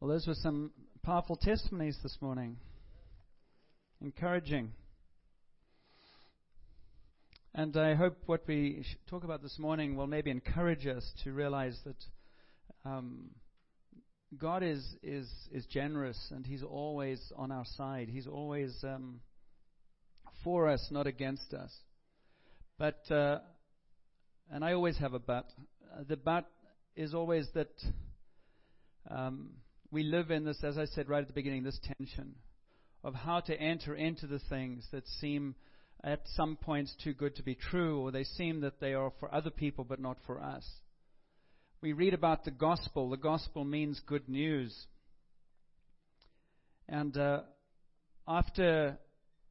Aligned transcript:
Well, 0.00 0.08
those 0.08 0.26
were 0.26 0.34
some 0.34 0.70
powerful 1.02 1.36
testimonies 1.36 1.98
this 2.02 2.16
morning. 2.22 2.56
Encouraging. 4.00 4.72
And 7.54 7.76
I 7.76 7.94
hope 7.94 8.16
what 8.24 8.40
we 8.48 8.86
talk 9.10 9.24
about 9.24 9.42
this 9.42 9.58
morning 9.58 9.96
will 9.96 10.06
maybe 10.06 10.30
encourage 10.30 10.86
us 10.86 11.04
to 11.24 11.32
realize 11.32 11.78
that 11.84 12.88
um, 12.90 13.28
God 14.38 14.62
is, 14.62 14.82
is, 15.02 15.30
is 15.52 15.66
generous 15.66 16.18
and 16.30 16.46
He's 16.46 16.62
always 16.62 17.20
on 17.36 17.52
our 17.52 17.66
side. 17.76 18.08
He's 18.08 18.26
always 18.26 18.74
um, 18.82 19.20
for 20.42 20.70
us, 20.70 20.88
not 20.90 21.06
against 21.08 21.52
us. 21.52 21.74
But, 22.78 23.02
uh, 23.10 23.40
and 24.50 24.64
I 24.64 24.72
always 24.72 24.96
have 24.96 25.12
a 25.12 25.18
but. 25.18 25.50
Uh, 25.94 26.04
the 26.08 26.16
but 26.16 26.46
is 26.96 27.12
always 27.12 27.48
that 27.52 27.74
um, 29.10 29.50
we 29.90 30.02
live 30.04 30.30
in 30.30 30.44
this, 30.44 30.62
as 30.62 30.78
I 30.78 30.84
said 30.84 31.08
right 31.08 31.22
at 31.22 31.26
the 31.26 31.34
beginning, 31.34 31.64
this 31.64 31.80
tension 31.98 32.34
of 33.02 33.14
how 33.14 33.40
to 33.40 33.60
enter 33.60 33.94
into 33.94 34.26
the 34.26 34.40
things 34.48 34.86
that 34.92 35.06
seem 35.20 35.54
at 36.04 36.20
some 36.36 36.56
points 36.56 36.94
too 37.02 37.12
good 37.12 37.36
to 37.36 37.42
be 37.42 37.54
true, 37.54 38.00
or 38.00 38.10
they 38.10 38.24
seem 38.24 38.60
that 38.60 38.80
they 38.80 38.94
are 38.94 39.12
for 39.18 39.34
other 39.34 39.50
people 39.50 39.84
but 39.84 40.00
not 40.00 40.16
for 40.26 40.40
us. 40.40 40.64
We 41.82 41.92
read 41.92 42.14
about 42.14 42.44
the 42.44 42.50
gospel. 42.50 43.10
The 43.10 43.16
gospel 43.16 43.64
means 43.64 44.00
good 44.06 44.28
news. 44.28 44.74
And 46.88 47.16
uh, 47.16 47.40
after 48.28 48.98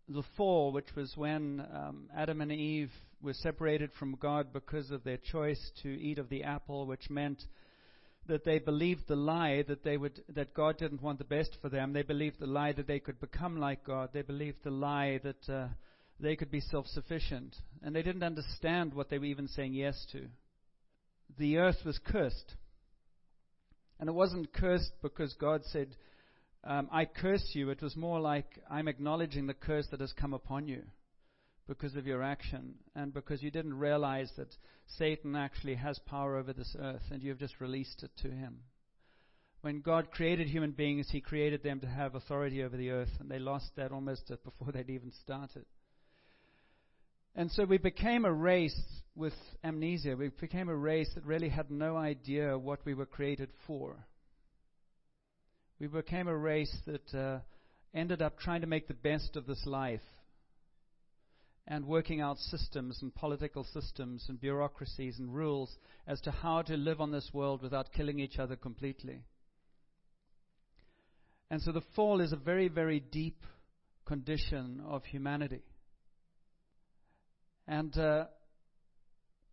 the 0.08 0.24
fall, 0.38 0.72
which 0.72 0.96
was 0.96 1.14
when 1.16 1.66
um, 1.74 2.10
Adam 2.16 2.42
and 2.42 2.52
Eve 2.52 2.92
were 3.22 3.34
separated 3.34 3.92
from 3.98 4.16
God 4.16 4.54
because 4.54 4.92
of 4.92 5.04
their 5.04 5.18
choice 5.18 5.72
to 5.84 5.90
eat 5.90 6.20
of 6.20 6.30
the 6.30 6.44
apple, 6.44 6.86
which 6.86 7.10
meant 7.10 7.42
that 8.30 8.46
they 8.46 8.60
believed 8.60 9.08
the 9.08 9.16
lie 9.16 9.64
that 9.68 9.84
they 9.84 9.98
would 9.98 10.22
that 10.30 10.54
God 10.54 10.78
didn't 10.78 11.02
want 11.02 11.18
the 11.18 11.26
best 11.26 11.58
for 11.62 11.70
them. 11.70 11.94
They 11.94 12.04
believed 12.04 12.40
the 12.40 12.48
lie 12.48 12.72
that 12.72 12.88
they 12.88 13.00
could 13.00 13.20
become 13.20 13.60
like 13.60 13.84
God. 13.84 14.10
They 14.14 14.22
believed 14.22 14.64
the 14.64 14.72
lie 14.72 15.20
that 15.24 15.50
uh, 15.50 15.68
they 16.20 16.36
could 16.36 16.52
be 16.52 16.62
self-sufficient, 16.62 17.56
and 17.84 17.96
they 17.96 18.02
didn't 18.02 18.24
understand 18.24 18.94
what 18.94 19.10
they 19.10 19.18
were 19.18 19.26
even 19.26 19.48
saying 19.48 19.74
yes 19.74 20.06
to. 20.14 20.28
The 21.38 21.58
earth 21.58 21.80
was 21.86 22.00
cursed, 22.06 22.56
and 24.00 24.08
it 24.08 24.14
wasn't 24.14 24.54
cursed 24.54 24.94
because 25.02 25.34
God 25.34 25.62
said, 25.66 25.96
um, 26.64 26.88
"I 26.92 27.06
curse 27.06 27.52
you." 27.54 27.70
It 27.70 27.82
was 27.82 27.96
more 27.96 28.20
like 28.20 28.60
I'm 28.70 28.88
acknowledging 28.88 29.48
the 29.48 29.54
curse 29.54 29.88
that 29.92 30.02
has 30.02 30.14
come 30.14 30.34
upon 30.34 30.68
you 30.68 30.84
because 31.70 31.96
of 31.96 32.08
your 32.08 32.24
action 32.24 32.74
and 32.96 33.14
because 33.14 33.44
you 33.44 33.52
didn't 33.52 33.78
realize 33.78 34.30
that 34.36 34.54
Satan 34.98 35.36
actually 35.36 35.76
has 35.76 36.00
power 36.00 36.36
over 36.36 36.52
this 36.52 36.76
earth 36.82 37.04
and 37.12 37.22
you've 37.22 37.38
just 37.38 37.62
released 37.62 38.02
it 38.04 38.10
to 38.24 38.28
him. 38.30 38.58
When 39.62 39.82
God 39.82 40.10
created 40.12 40.48
human 40.48 40.72
beings, 40.72 41.08
He 41.12 41.22
created 41.22 41.64
them 41.64 41.80
to 41.82 41.88
have 41.88 42.16
authority 42.16 42.64
over 42.64 42.78
the 42.78 42.92
earth, 42.92 43.10
and 43.20 43.30
they 43.30 43.40
lost 43.40 43.72
that 43.76 43.92
almost 43.92 44.32
before 44.44 44.72
they'd 44.72 44.90
even 44.90 45.12
started. 45.22 45.66
And 47.36 47.52
so 47.52 47.66
we 47.66 47.78
became 47.78 48.26
a 48.26 48.34
race 48.34 48.80
with 49.16 49.34
amnesia. 49.64 50.16
We 50.16 50.30
became 50.30 50.70
a 50.70 50.76
race 50.76 51.10
that 51.16 51.26
really 51.26 51.50
had 51.50 51.70
no 51.70 51.98
idea 51.98 52.58
what 52.58 52.80
we 52.86 52.94
were 52.94 53.06
created 53.06 53.50
for. 53.68 53.98
We 55.80 55.88
became 55.88 56.28
a 56.28 56.36
race 56.36 56.76
that 56.88 57.14
uh, 57.14 57.40
ended 57.94 58.22
up 58.22 58.40
trying 58.40 58.62
to 58.62 58.68
make 58.68 58.88
the 58.88 58.94
best 58.94 59.36
of 59.36 59.46
this 59.46 59.66
life 59.66 60.02
and 61.70 61.86
working 61.86 62.20
out 62.20 62.40
systems 62.40 62.98
and 63.04 63.14
political 63.14 63.64
systems 63.64 64.26
and 64.28 64.42
bureaucracies 64.42 65.20
and 65.20 65.34
rules 65.34 65.78
as 66.08 66.20
to 66.22 66.32
how 66.32 66.64
to 66.64 66.76
live 66.76 67.00
on 67.00 67.12
this 67.12 67.30
world 67.32 67.62
without 67.62 67.94
killing 67.94 68.20
each 68.20 68.40
other 68.40 68.56
completely. 68.56 69.22
And 71.52 71.62
so 71.62 71.72
the 71.72 71.84
fall 71.96 72.22
is 72.22 72.32
a 72.32 72.38
very, 72.38 72.68
very 72.68 73.00
deep 73.00 73.44
condition 74.06 74.82
of 74.88 75.06
humanity. 75.06 75.62
And 77.68 77.96
uh, 77.96 78.26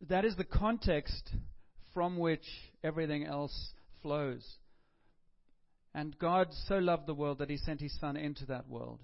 that 0.08 0.24
is 0.24 0.36
the 0.36 0.44
context 0.44 1.30
from 1.92 2.18
which 2.18 2.46
everything 2.82 3.26
else 3.26 3.72
flows. 4.00 4.46
And 5.94 6.18
God 6.18 6.48
so 6.66 6.76
loved 6.76 7.06
the 7.06 7.14
world 7.14 7.38
that 7.38 7.50
He 7.50 7.58
sent 7.58 7.80
His 7.80 7.98
Son 8.00 8.16
into 8.16 8.46
that 8.46 8.68
world. 8.68 9.00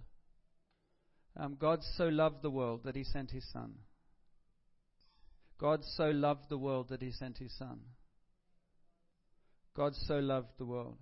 Um, 1.37 1.57
God 1.59 1.81
so 1.97 2.09
loved 2.09 2.43
the 2.43 2.51
world 2.51 2.83
that 2.85 2.97
he 2.97 3.05
sent 3.05 3.31
his 3.31 3.45
son. 3.53 3.75
God 5.59 5.85
so 5.97 6.11
loved 6.11 6.49
the 6.49 6.59
world 6.59 6.89
that 6.91 7.03
he 7.03 7.13
sent 7.13 7.39
his 7.39 7.57
son. 7.57 7.81
God 9.75 9.95
so 9.95 10.19
loved 10.19 10.49
the 10.59 10.67
world. 10.67 10.99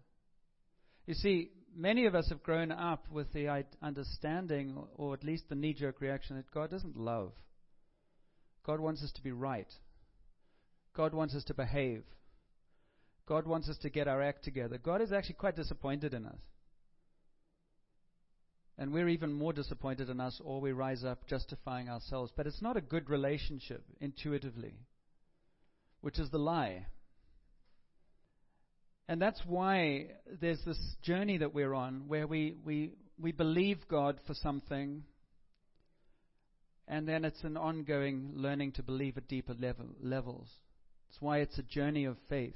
You 1.06 1.14
see, 1.14 1.50
many 1.74 2.06
of 2.06 2.14
us 2.14 2.28
have 2.28 2.42
grown 2.42 2.70
up 2.70 3.06
with 3.10 3.32
the 3.32 3.64
understanding, 3.82 4.76
or 4.94 5.14
at 5.14 5.24
least 5.24 5.48
the 5.48 5.54
knee 5.54 5.74
jerk 5.74 6.00
reaction, 6.00 6.36
that 6.36 6.50
God 6.52 6.70
doesn't 6.70 6.96
love. 6.96 7.32
God 8.64 8.78
wants 8.78 9.02
us 9.02 9.10
to 9.12 9.22
be 9.22 9.32
right. 9.32 9.72
God 10.94 11.14
wants 11.14 11.34
us 11.34 11.44
to 11.44 11.54
behave. 11.54 12.04
God 13.26 13.46
wants 13.46 13.68
us 13.68 13.78
to 13.78 13.90
get 13.90 14.08
our 14.08 14.22
act 14.22 14.44
together. 14.44 14.78
God 14.78 15.00
is 15.00 15.12
actually 15.12 15.36
quite 15.36 15.56
disappointed 15.56 16.14
in 16.14 16.26
us. 16.26 16.40
And 18.78 18.92
we're 18.92 19.08
even 19.08 19.32
more 19.32 19.52
disappointed 19.52 20.08
in 20.08 20.20
us, 20.20 20.40
or 20.42 20.60
we 20.60 20.72
rise 20.72 21.04
up 21.04 21.26
justifying 21.26 21.88
ourselves. 21.88 22.32
But 22.34 22.46
it's 22.46 22.62
not 22.62 22.76
a 22.76 22.80
good 22.80 23.10
relationship 23.10 23.84
intuitively, 24.00 24.74
which 26.00 26.18
is 26.18 26.30
the 26.30 26.38
lie. 26.38 26.86
And 29.10 29.20
that's 29.20 29.40
why 29.44 30.06
there's 30.40 30.62
this 30.64 30.78
journey 31.02 31.38
that 31.38 31.52
we're 31.52 31.74
on 31.74 32.04
where 32.06 32.26
we, 32.26 32.54
we, 32.64 32.92
we 33.20 33.32
believe 33.32 33.78
God 33.88 34.18
for 34.26 34.34
something, 34.34 35.02
and 36.86 37.08
then 37.08 37.24
it's 37.24 37.42
an 37.42 37.56
ongoing 37.56 38.30
learning 38.34 38.72
to 38.72 38.82
believe 38.82 39.16
at 39.16 39.28
deeper 39.28 39.54
level, 39.54 39.86
levels. 40.00 40.48
It's 41.08 41.20
why 41.20 41.38
it's 41.38 41.58
a 41.58 41.64
journey 41.64 42.04
of 42.04 42.16
faith. 42.28 42.54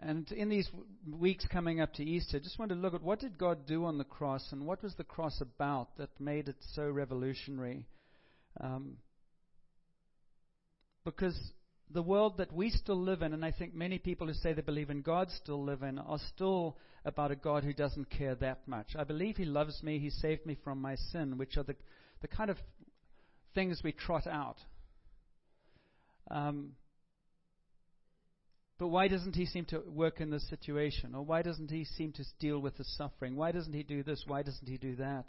And 0.00 0.30
in 0.32 0.48
these 0.48 0.68
weeks 1.10 1.46
coming 1.50 1.80
up 1.80 1.94
to 1.94 2.04
Easter, 2.04 2.36
I 2.36 2.40
just 2.40 2.58
want 2.58 2.70
to 2.70 2.74
look 2.76 2.94
at 2.94 3.02
what 3.02 3.20
did 3.20 3.38
God 3.38 3.66
do 3.66 3.84
on 3.84 3.96
the 3.96 4.04
cross 4.04 4.46
and 4.52 4.66
what 4.66 4.82
was 4.82 4.94
the 4.96 5.04
cross 5.04 5.40
about 5.40 5.96
that 5.96 6.10
made 6.20 6.48
it 6.48 6.56
so 6.74 6.88
revolutionary. 6.90 7.86
Um, 8.60 8.98
because 11.04 11.38
the 11.90 12.02
world 12.02 12.38
that 12.38 12.52
we 12.52 12.70
still 12.70 13.00
live 13.00 13.22
in, 13.22 13.32
and 13.32 13.44
I 13.44 13.52
think 13.52 13.74
many 13.74 13.98
people 13.98 14.26
who 14.26 14.34
say 14.34 14.52
they 14.52 14.62
believe 14.62 14.90
in 14.90 15.02
God 15.02 15.30
still 15.30 15.62
live 15.62 15.82
in, 15.82 15.98
are 15.98 16.18
still 16.34 16.76
about 17.04 17.30
a 17.30 17.36
God 17.36 17.62
who 17.62 17.72
doesn't 17.72 18.10
care 18.10 18.34
that 18.36 18.66
much. 18.66 18.96
I 18.98 19.04
believe 19.04 19.36
He 19.36 19.44
loves 19.44 19.82
me, 19.82 19.98
He 19.98 20.10
saved 20.10 20.46
me 20.46 20.56
from 20.64 20.80
my 20.80 20.96
sin, 20.96 21.38
which 21.38 21.56
are 21.56 21.62
the, 21.62 21.76
the 22.22 22.28
kind 22.28 22.50
of 22.50 22.56
things 23.54 23.82
we 23.84 23.92
trot 23.92 24.26
out. 24.26 24.56
Um, 26.30 26.72
but 28.78 28.88
why 28.88 29.08
doesn't 29.08 29.36
he 29.36 29.46
seem 29.46 29.64
to 29.66 29.82
work 29.86 30.20
in 30.20 30.30
this 30.30 30.48
situation? 30.48 31.14
Or 31.14 31.22
why 31.22 31.42
doesn't 31.42 31.70
he 31.70 31.84
seem 31.84 32.12
to 32.12 32.24
deal 32.40 32.58
with 32.58 32.76
the 32.76 32.84
suffering? 32.84 33.36
Why 33.36 33.52
doesn't 33.52 33.72
he 33.72 33.84
do 33.84 34.02
this? 34.02 34.24
Why 34.26 34.42
doesn't 34.42 34.68
he 34.68 34.78
do 34.78 34.96
that? 34.96 35.26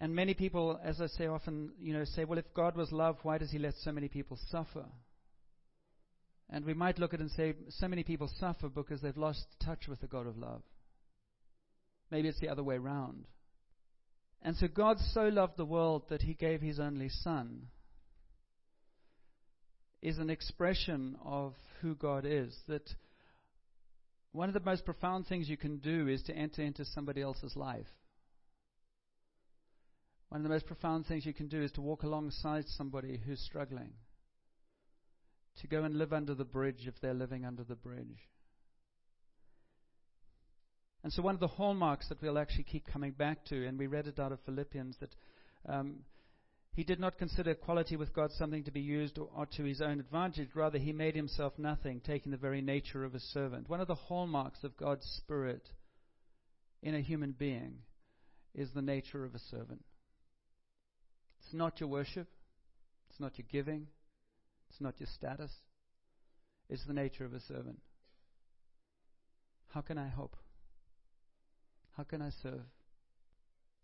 And 0.00 0.14
many 0.14 0.34
people, 0.34 0.78
as 0.82 1.00
I 1.00 1.06
say 1.06 1.26
often, 1.26 1.72
you 1.78 1.92
know, 1.92 2.04
say, 2.04 2.24
well, 2.24 2.38
if 2.38 2.52
God 2.54 2.76
was 2.76 2.90
love, 2.92 3.16
why 3.22 3.38
does 3.38 3.50
he 3.50 3.58
let 3.58 3.74
so 3.82 3.92
many 3.92 4.08
people 4.08 4.38
suffer? 4.50 4.84
And 6.48 6.64
we 6.64 6.74
might 6.74 6.98
look 6.98 7.12
at 7.12 7.20
it 7.20 7.24
and 7.24 7.30
say, 7.32 7.54
so 7.70 7.88
many 7.88 8.02
people 8.02 8.30
suffer 8.38 8.68
because 8.68 9.00
they've 9.00 9.16
lost 9.16 9.44
touch 9.64 9.88
with 9.88 10.00
the 10.00 10.06
God 10.06 10.26
of 10.26 10.38
love. 10.38 10.62
Maybe 12.10 12.28
it's 12.28 12.40
the 12.40 12.48
other 12.48 12.62
way 12.62 12.78
round. 12.78 13.24
And 14.42 14.56
so 14.56 14.68
God 14.68 14.98
so 15.12 15.28
loved 15.28 15.56
the 15.56 15.64
world 15.64 16.04
that 16.08 16.22
he 16.22 16.34
gave 16.34 16.60
his 16.60 16.78
only 16.78 17.08
son 17.08 17.68
is 20.02 20.18
an 20.18 20.30
expression 20.30 21.16
of 21.24 21.54
who 21.80 21.94
God 21.94 22.24
is. 22.26 22.56
That 22.68 22.88
one 24.32 24.48
of 24.48 24.54
the 24.54 24.60
most 24.60 24.84
profound 24.84 25.26
things 25.26 25.48
you 25.48 25.56
can 25.56 25.78
do 25.78 26.08
is 26.08 26.22
to 26.24 26.36
enter 26.36 26.62
into 26.62 26.84
somebody 26.84 27.22
else's 27.22 27.56
life. 27.56 27.86
One 30.28 30.40
of 30.40 30.42
the 30.42 30.54
most 30.54 30.66
profound 30.66 31.06
things 31.06 31.24
you 31.24 31.32
can 31.32 31.48
do 31.48 31.62
is 31.62 31.72
to 31.72 31.80
walk 31.80 32.02
alongside 32.02 32.64
somebody 32.68 33.20
who's 33.24 33.40
struggling. 33.40 33.92
To 35.60 35.66
go 35.66 35.84
and 35.84 35.96
live 35.96 36.12
under 36.12 36.34
the 36.34 36.44
bridge 36.44 36.86
if 36.86 37.00
they're 37.00 37.14
living 37.14 37.46
under 37.46 37.64
the 37.64 37.76
bridge. 37.76 38.28
And 41.02 41.12
so, 41.12 41.22
one 41.22 41.34
of 41.34 41.40
the 41.40 41.46
hallmarks 41.46 42.08
that 42.08 42.20
we'll 42.20 42.36
actually 42.36 42.64
keep 42.64 42.86
coming 42.86 43.12
back 43.12 43.44
to, 43.46 43.66
and 43.66 43.78
we 43.78 43.86
read 43.86 44.08
it 44.08 44.18
out 44.18 44.32
of 44.32 44.40
Philippians, 44.44 44.96
that 45.00 45.14
um, 45.68 46.00
he 46.76 46.84
did 46.84 47.00
not 47.00 47.16
consider 47.16 47.52
equality 47.52 47.96
with 47.96 48.12
God 48.12 48.30
something 48.32 48.62
to 48.64 48.70
be 48.70 48.82
used 48.82 49.18
or, 49.18 49.46
to 49.56 49.64
his 49.64 49.80
own 49.80 49.98
advantage. 49.98 50.50
Rather, 50.54 50.76
he 50.76 50.92
made 50.92 51.16
himself 51.16 51.54
nothing, 51.56 52.02
taking 52.04 52.30
the 52.30 52.36
very 52.36 52.60
nature 52.60 53.02
of 53.02 53.14
a 53.14 53.18
servant. 53.18 53.66
One 53.66 53.80
of 53.80 53.88
the 53.88 53.94
hallmarks 53.94 54.62
of 54.62 54.76
God's 54.76 55.06
Spirit 55.16 55.66
in 56.82 56.94
a 56.94 57.00
human 57.00 57.32
being 57.32 57.78
is 58.54 58.68
the 58.74 58.82
nature 58.82 59.24
of 59.24 59.34
a 59.34 59.38
servant. 59.38 59.82
It's 61.40 61.54
not 61.54 61.80
your 61.80 61.88
worship, 61.88 62.28
it's 63.08 63.20
not 63.20 63.38
your 63.38 63.46
giving, 63.50 63.86
it's 64.68 64.80
not 64.82 65.00
your 65.00 65.08
status. 65.14 65.52
it's 66.68 66.84
the 66.86 66.92
nature 66.92 67.24
of 67.24 67.32
a 67.32 67.40
servant. 67.40 67.78
How 69.68 69.80
can 69.80 69.96
I 69.96 70.08
help? 70.08 70.36
How 71.96 72.02
can 72.02 72.20
I 72.20 72.30
serve? 72.42 72.64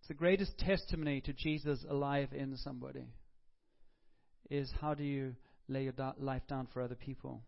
It's 0.02 0.08
the 0.08 0.14
greatest 0.14 0.58
testimony 0.58 1.20
to 1.20 1.32
Jesus 1.32 1.84
alive 1.88 2.30
in 2.32 2.56
somebody 2.56 3.04
is 4.50 4.68
how 4.80 4.94
do 4.94 5.04
you 5.04 5.36
lay 5.68 5.84
your 5.84 5.94
life 6.18 6.42
down 6.48 6.66
for 6.74 6.82
other 6.82 6.96
people? 6.96 7.44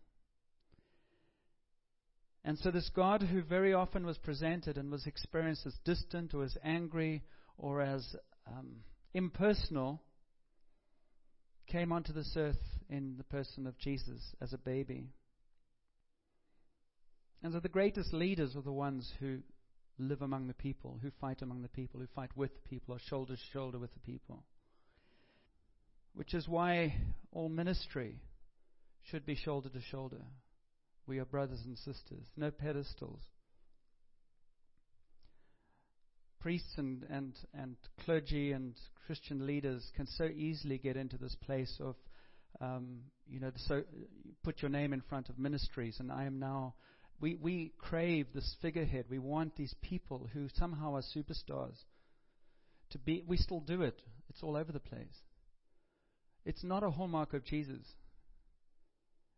And 2.45 2.57
so, 2.57 2.71
this 2.71 2.89
God 2.95 3.23
who 3.23 3.41
very 3.41 3.73
often 3.73 4.05
was 4.05 4.17
presented 4.17 4.77
and 4.77 4.89
was 4.89 5.05
experienced 5.05 5.65
as 5.65 5.75
distant 5.83 6.33
or 6.33 6.45
as 6.45 6.55
angry 6.63 7.23
or 7.57 7.81
as 7.81 8.15
um, 8.47 8.77
impersonal 9.13 10.01
came 11.67 11.91
onto 11.91 12.13
this 12.13 12.35
earth 12.37 12.63
in 12.89 13.15
the 13.17 13.25
person 13.25 13.67
of 13.67 13.77
Jesus 13.79 14.33
as 14.41 14.53
a 14.53 14.57
baby. 14.57 15.09
And 17.43 17.51
so, 17.51 17.59
the 17.59 17.67
greatest 17.67 18.13
leaders 18.13 18.55
are 18.55 18.61
the 18.61 18.71
ones 18.71 19.11
who 19.19 19.39
live 19.97 20.21
among 20.21 20.47
the 20.47 20.53
people, 20.53 20.99
who 21.01 21.11
fight 21.21 21.41
among 21.41 21.61
the 21.61 21.69
people, 21.69 21.99
who 21.99 22.07
fight 22.15 22.31
with 22.35 22.53
the 22.53 22.69
people, 22.69 22.95
are 22.95 22.99
shoulder 22.99 23.35
to 23.35 23.41
shoulder 23.53 23.79
with 23.79 23.93
the 23.93 23.99
people. 23.99 24.43
Which 26.13 26.33
is 26.33 26.47
why 26.47 26.95
all 27.31 27.49
ministry 27.49 28.21
should 29.09 29.25
be 29.25 29.35
shoulder 29.35 29.69
to 29.69 29.81
shoulder. 29.81 30.21
We 31.07 31.19
are 31.19 31.25
brothers 31.25 31.61
and 31.65 31.77
sisters, 31.77 32.25
no 32.35 32.51
pedestals. 32.51 33.21
Priests 36.39 36.73
and, 36.77 37.05
and, 37.09 37.33
and 37.53 37.75
clergy 38.03 38.51
and 38.51 38.75
Christian 39.05 39.45
leaders 39.45 39.91
can 39.95 40.07
so 40.07 40.25
easily 40.25 40.77
get 40.77 40.95
into 40.95 41.17
this 41.17 41.35
place 41.45 41.79
of, 41.79 41.95
um, 42.61 42.99
you 43.27 43.39
know, 43.39 43.51
so 43.67 43.83
put 44.43 44.61
your 44.61 44.69
name 44.69 44.93
in 44.93 45.01
front 45.01 45.29
of 45.29 45.37
ministries, 45.37 45.97
and 45.99 46.11
I 46.11 46.25
am 46.25 46.39
now. 46.39 46.75
We, 47.19 47.35
we 47.35 47.71
crave 47.77 48.27
this 48.33 48.55
figurehead. 48.61 49.05
We 49.09 49.19
want 49.19 49.55
these 49.55 49.73
people 49.81 50.29
who 50.33 50.47
somehow 50.55 50.95
are 50.95 51.03
superstars 51.15 51.77
to 52.91 52.97
be. 52.97 53.23
We 53.25 53.37
still 53.37 53.61
do 53.61 53.81
it. 53.81 54.01
It's 54.29 54.43
all 54.43 54.55
over 54.55 54.71
the 54.71 54.79
place. 54.79 55.21
It's 56.45 56.63
not 56.63 56.83
a 56.83 56.91
hallmark 56.91 57.33
of 57.33 57.45
Jesus. 57.45 57.85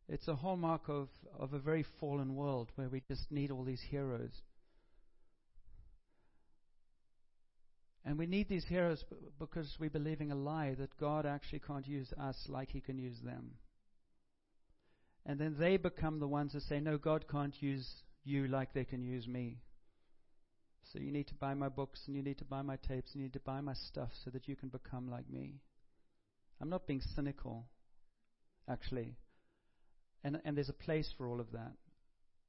It's 0.10 0.28
a 0.28 0.36
hallmark 0.36 0.88
of, 0.88 1.10
of 1.38 1.54
a 1.54 1.60
very 1.60 1.86
fallen 2.00 2.36
world 2.36 2.72
where 2.76 2.90
we 2.90 3.02
just 3.08 3.32
need 3.32 3.52
all 3.52 3.64
these 3.64 3.84
heroes. 3.90 4.32
And 8.06 8.18
we 8.18 8.26
need 8.26 8.48
these 8.48 8.66
heroes 8.66 9.04
because 9.38 9.68
we're 9.80 9.90
believing 9.90 10.32
a 10.32 10.36
lie 10.36 10.76
that 10.80 10.98
God 10.98 11.26
actually 11.26 11.60
can't 11.60 11.86
use 11.86 12.12
us 12.14 12.38
like 12.48 12.70
He 12.70 12.80
can 12.80 12.98
use 12.98 13.18
them. 13.24 13.52
And 15.28 15.38
then 15.38 15.58
they 15.60 15.76
become 15.76 16.20
the 16.20 16.28
ones 16.28 16.54
that 16.54 16.64
say, 16.64 16.80
No, 16.80 16.98
God 16.98 17.26
can't 17.30 17.54
use 17.62 17.88
you 18.24 18.48
like 18.48 18.74
they 18.74 18.86
can 18.86 19.04
use 19.04 19.28
me. 19.28 19.58
So 20.92 21.00
you 21.00 21.12
need 21.12 21.28
to 21.28 21.34
buy 21.34 21.54
my 21.54 21.68
books 21.68 22.04
and 22.08 22.16
you 22.16 22.24
need 22.24 22.38
to 22.38 22.46
buy 22.46 22.62
my 22.62 22.78
tapes 22.78 23.12
and 23.12 23.22
you 23.22 23.24
need 23.24 23.34
to 23.34 23.42
buy 23.42 23.60
my 23.60 23.74
stuff 23.74 24.10
so 24.24 24.30
that 24.32 24.48
you 24.48 24.56
can 24.56 24.70
become 24.70 25.12
like 25.12 25.30
me. 25.30 25.56
I'm 26.62 26.70
not 26.70 26.88
being 26.88 27.02
cynical, 27.14 27.66
actually. 28.70 29.18
And, 30.24 30.40
and 30.46 30.56
there's 30.56 30.70
a 30.70 30.74
place 30.74 31.14
for 31.18 31.28
all 31.28 31.42
of 31.42 31.52
that. 31.52 31.74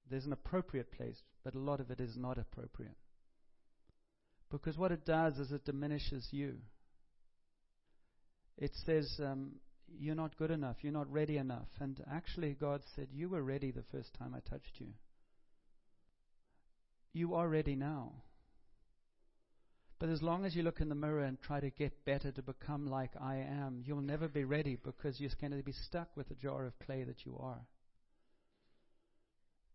There's 0.08 0.24
an 0.24 0.32
appropriate 0.32 0.92
place, 0.92 1.18
but 1.44 1.54
a 1.54 1.58
lot 1.58 1.80
of 1.80 1.90
it 1.90 2.00
is 2.00 2.16
not 2.16 2.38
appropriate. 2.38 2.96
Because 4.50 4.78
what 4.78 4.92
it 4.92 5.04
does 5.04 5.38
is 5.38 5.50
it 5.50 5.64
diminishes 5.64 6.28
you. 6.30 6.54
It 8.56 8.70
says, 8.86 9.20
um, 9.22 9.56
You're 9.98 10.14
not 10.14 10.36
good 10.36 10.50
enough. 10.50 10.76
You're 10.82 10.92
not 10.92 11.12
ready 11.12 11.36
enough. 11.36 11.68
And 11.80 12.02
actually, 12.10 12.54
God 12.54 12.82
said, 12.94 13.08
You 13.12 13.28
were 13.28 13.42
ready 13.42 13.70
the 13.70 13.84
first 13.92 14.14
time 14.14 14.34
I 14.34 14.40
touched 14.48 14.80
you. 14.80 14.88
You 17.12 17.34
are 17.34 17.48
ready 17.48 17.74
now. 17.74 18.12
But 19.98 20.10
as 20.10 20.22
long 20.22 20.44
as 20.44 20.54
you 20.54 20.62
look 20.62 20.80
in 20.80 20.88
the 20.88 20.94
mirror 20.94 21.24
and 21.24 21.40
try 21.40 21.58
to 21.58 21.70
get 21.70 22.04
better 22.04 22.30
to 22.30 22.42
become 22.42 22.86
like 22.86 23.10
I 23.20 23.36
am, 23.36 23.82
you'll 23.84 24.00
never 24.00 24.28
be 24.28 24.44
ready 24.44 24.76
because 24.76 25.20
you're 25.20 25.30
going 25.40 25.50
to 25.56 25.62
be 25.62 25.72
stuck 25.72 26.16
with 26.16 26.28
the 26.28 26.36
jar 26.36 26.66
of 26.66 26.78
clay 26.78 27.02
that 27.02 27.26
you 27.26 27.36
are. 27.40 27.66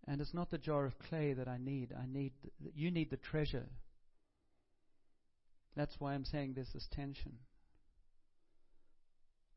And 0.07 0.21
it's 0.21 0.33
not 0.33 0.50
the 0.50 0.57
jar 0.57 0.86
of 0.86 0.98
clay 1.00 1.33
that 1.33 1.48
I 1.48 1.57
need. 1.57 1.94
I 1.98 2.06
need 2.06 2.33
you 2.75 2.92
need 2.92 3.10
the 3.10 3.18
treasure. 3.18 3.68
That's 5.75 5.95
why 6.00 6.13
I'm 6.13 6.25
saying 6.25 6.54
there's 6.54 6.74
this 6.74 6.88
tension. 6.92 7.33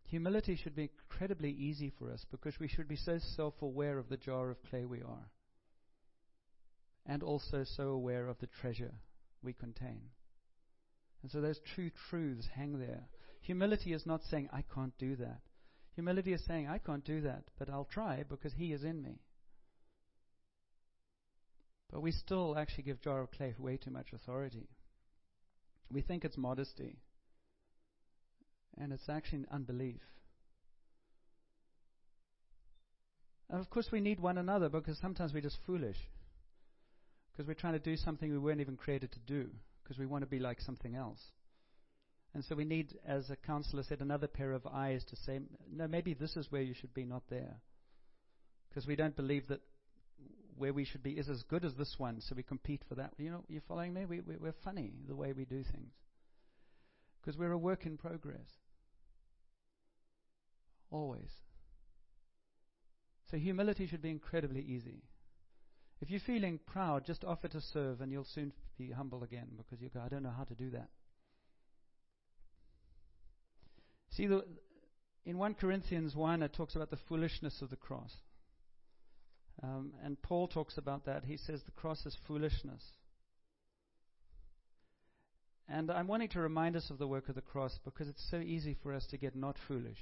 Humility 0.07 0.55
should 0.57 0.77
be 0.77 0.91
incredibly 1.11 1.51
easy 1.51 1.91
for 1.91 2.13
us 2.13 2.25
because 2.31 2.61
we 2.61 2.69
should 2.69 2.87
be 2.89 2.97
so 2.97 3.19
self 3.19 3.61
aware 3.61 3.99
of 3.99 4.09
the 4.09 4.17
jar 4.17 4.51
of 4.51 4.63
clay 4.63 4.85
we 4.85 5.03
are, 5.03 5.31
and 7.05 7.23
also 7.23 7.65
so 7.65 7.89
aware 7.89 8.29
of 8.29 8.39
the 8.39 8.47
treasure 8.47 8.95
we 9.43 9.53
contain. 9.53 10.03
And 11.23 11.31
so 11.31 11.41
those 11.41 11.61
two 11.75 11.91
truths 12.09 12.47
hang 12.55 12.79
there. 12.79 13.09
Humility 13.41 13.93
is 13.93 14.07
not 14.07 14.23
saying, 14.25 14.49
I 14.53 14.63
can't 14.73 14.97
do 14.99 15.17
that. 15.17 15.41
Humility 15.95 16.33
is 16.33 16.45
saying, 16.45 16.69
I 16.69 16.79
can't 16.79 17.05
do 17.05 17.23
that, 17.23 17.45
but 17.59 17.69
I'll 17.69 17.89
try 17.91 18.23
because 18.29 18.53
He 18.53 18.73
is 18.73 18.85
in 18.85 19.03
me. 19.03 19.21
But 21.91 22.03
we 22.03 22.13
still 22.13 22.57
actually 22.57 22.85
give 22.85 23.01
jar 23.01 23.23
of 23.23 23.31
clay 23.31 23.55
way 23.59 23.77
too 23.77 23.91
much 23.91 24.13
authority. 24.13 24.69
We 25.91 26.03
think 26.03 26.25
it's 26.25 26.37
modesty, 26.37 26.99
and 28.81 28.93
it's 28.93 29.09
actually 29.09 29.45
unbelief. 29.51 30.01
And 33.49 33.61
of 33.61 33.71
course, 33.71 33.89
we 33.93 34.01
need 34.01 34.21
one 34.21 34.39
another 34.39 34.69
because 34.69 34.99
sometimes 34.99 35.33
we're 35.33 35.41
just 35.41 35.59
foolish. 35.67 35.97
Because 37.33 37.47
we're 37.47 37.55
trying 37.55 37.75
to 37.75 37.79
do 37.79 37.97
something 37.97 38.31
we 38.31 38.39
weren't 38.39 38.61
even 38.61 38.77
created 38.77 39.13
to 39.13 39.19
do 39.21 39.49
because 39.83 39.99
we 39.99 40.07
want 40.07 40.23
to 40.23 40.27
be 40.27 40.39
like 40.39 40.61
something 40.61 40.97
else. 40.97 41.21
And 42.35 42.45
so 42.45 42.55
we 42.55 42.65
need, 42.65 42.99
as 43.07 43.31
a 43.31 43.37
counselor 43.37 43.83
said, 43.83 44.01
another 44.01 44.27
pair 44.27 44.53
of 44.53 44.67
eyes 44.67 45.05
to 45.09 45.17
say, 45.17 45.41
no, 45.73 45.87
maybe 45.87 46.13
this 46.13 46.37
is 46.37 46.51
where 46.51 46.63
you 46.63 46.75
should 46.75 46.93
be, 46.93 47.05
not 47.05 47.23
there. 47.31 47.61
Because 48.69 48.87
we 48.87 48.97
don't 48.97 49.17
believe 49.17 49.47
that 49.49 49.61
where 50.59 50.73
we 50.73 50.85
should 50.85 51.03
be 51.03 51.13
is 51.13 51.29
as 51.29 51.43
good 51.45 51.65
as 51.65 51.75
this 51.77 51.95
one, 51.99 52.21
so 52.21 52.35
we 52.35 52.43
compete 52.43 52.83
for 52.89 52.95
that. 52.97 53.13
You 53.19 53.31
know, 53.31 53.45
you're 53.49 53.63
following 53.69 53.95
me? 53.95 54.05
We, 54.07 54.21
we, 54.21 54.37
we're 54.37 54.55
funny 54.65 54.93
the 55.07 55.15
way 55.15 55.33
we 55.33 55.45
do 55.45 55.63
things. 55.63 55.93
Because 57.21 57.39
we're 57.39 57.53
a 57.53 57.59
work 57.59 57.87
in 57.87 57.97
progress. 57.97 58.49
Always. 60.97 61.31
So 63.31 63.37
humility 63.37 63.87
should 63.87 64.01
be 64.01 64.11
incredibly 64.11 64.63
easy. 64.63 65.03
If 66.01 66.11
you're 66.11 66.21
feeling 66.21 66.59
proud, 66.67 67.05
just 67.05 67.23
offer 67.23 67.49
to 67.49 67.61
serve 67.61 68.01
and 68.01 68.11
you'll 68.11 68.25
soon 68.25 68.55
be 68.79 68.93
humble 68.93 69.23
again 69.23 69.49
because 69.59 69.83
you 69.83 69.91
go, 69.91 70.01
I 70.03 70.09
don't 70.09 70.23
know 70.23 70.33
how 70.35 70.45
to 70.45 70.55
do 70.55 70.71
that. 70.71 70.89
See, 74.13 74.27
the, 74.27 74.43
in 75.27 75.37
1 75.37 75.55
Corinthians 75.57 76.17
1, 76.17 76.43
it 76.43 76.55
talks 76.55 76.77
about 76.77 76.89
the 76.89 76.99
foolishness 77.11 77.61
of 77.61 77.69
the 77.69 77.77
cross. 77.77 78.15
Um, 79.63 79.93
and 80.03 80.21
Paul 80.23 80.49
talks 80.49 80.79
about 80.79 81.05
that. 81.05 81.25
He 81.25 81.37
says 81.37 81.61
the 81.63 81.73
cross 81.73 82.07
is 82.07 82.17
foolishness. 82.27 82.83
And 85.69 85.91
I'm 85.91 86.07
wanting 86.07 86.31
to 86.31 86.41
remind 86.41 86.75
us 86.75 86.89
of 86.89 86.97
the 86.97 87.09
work 87.09 87.29
of 87.29 87.35
the 87.35 87.43
cross 87.43 87.79
because 87.85 88.09
it's 88.09 88.27
so 88.31 88.39
easy 88.39 88.75
for 88.83 88.95
us 88.95 89.07
to 89.11 89.19
get 89.19 89.37
not 89.37 89.57
foolish. 89.69 89.99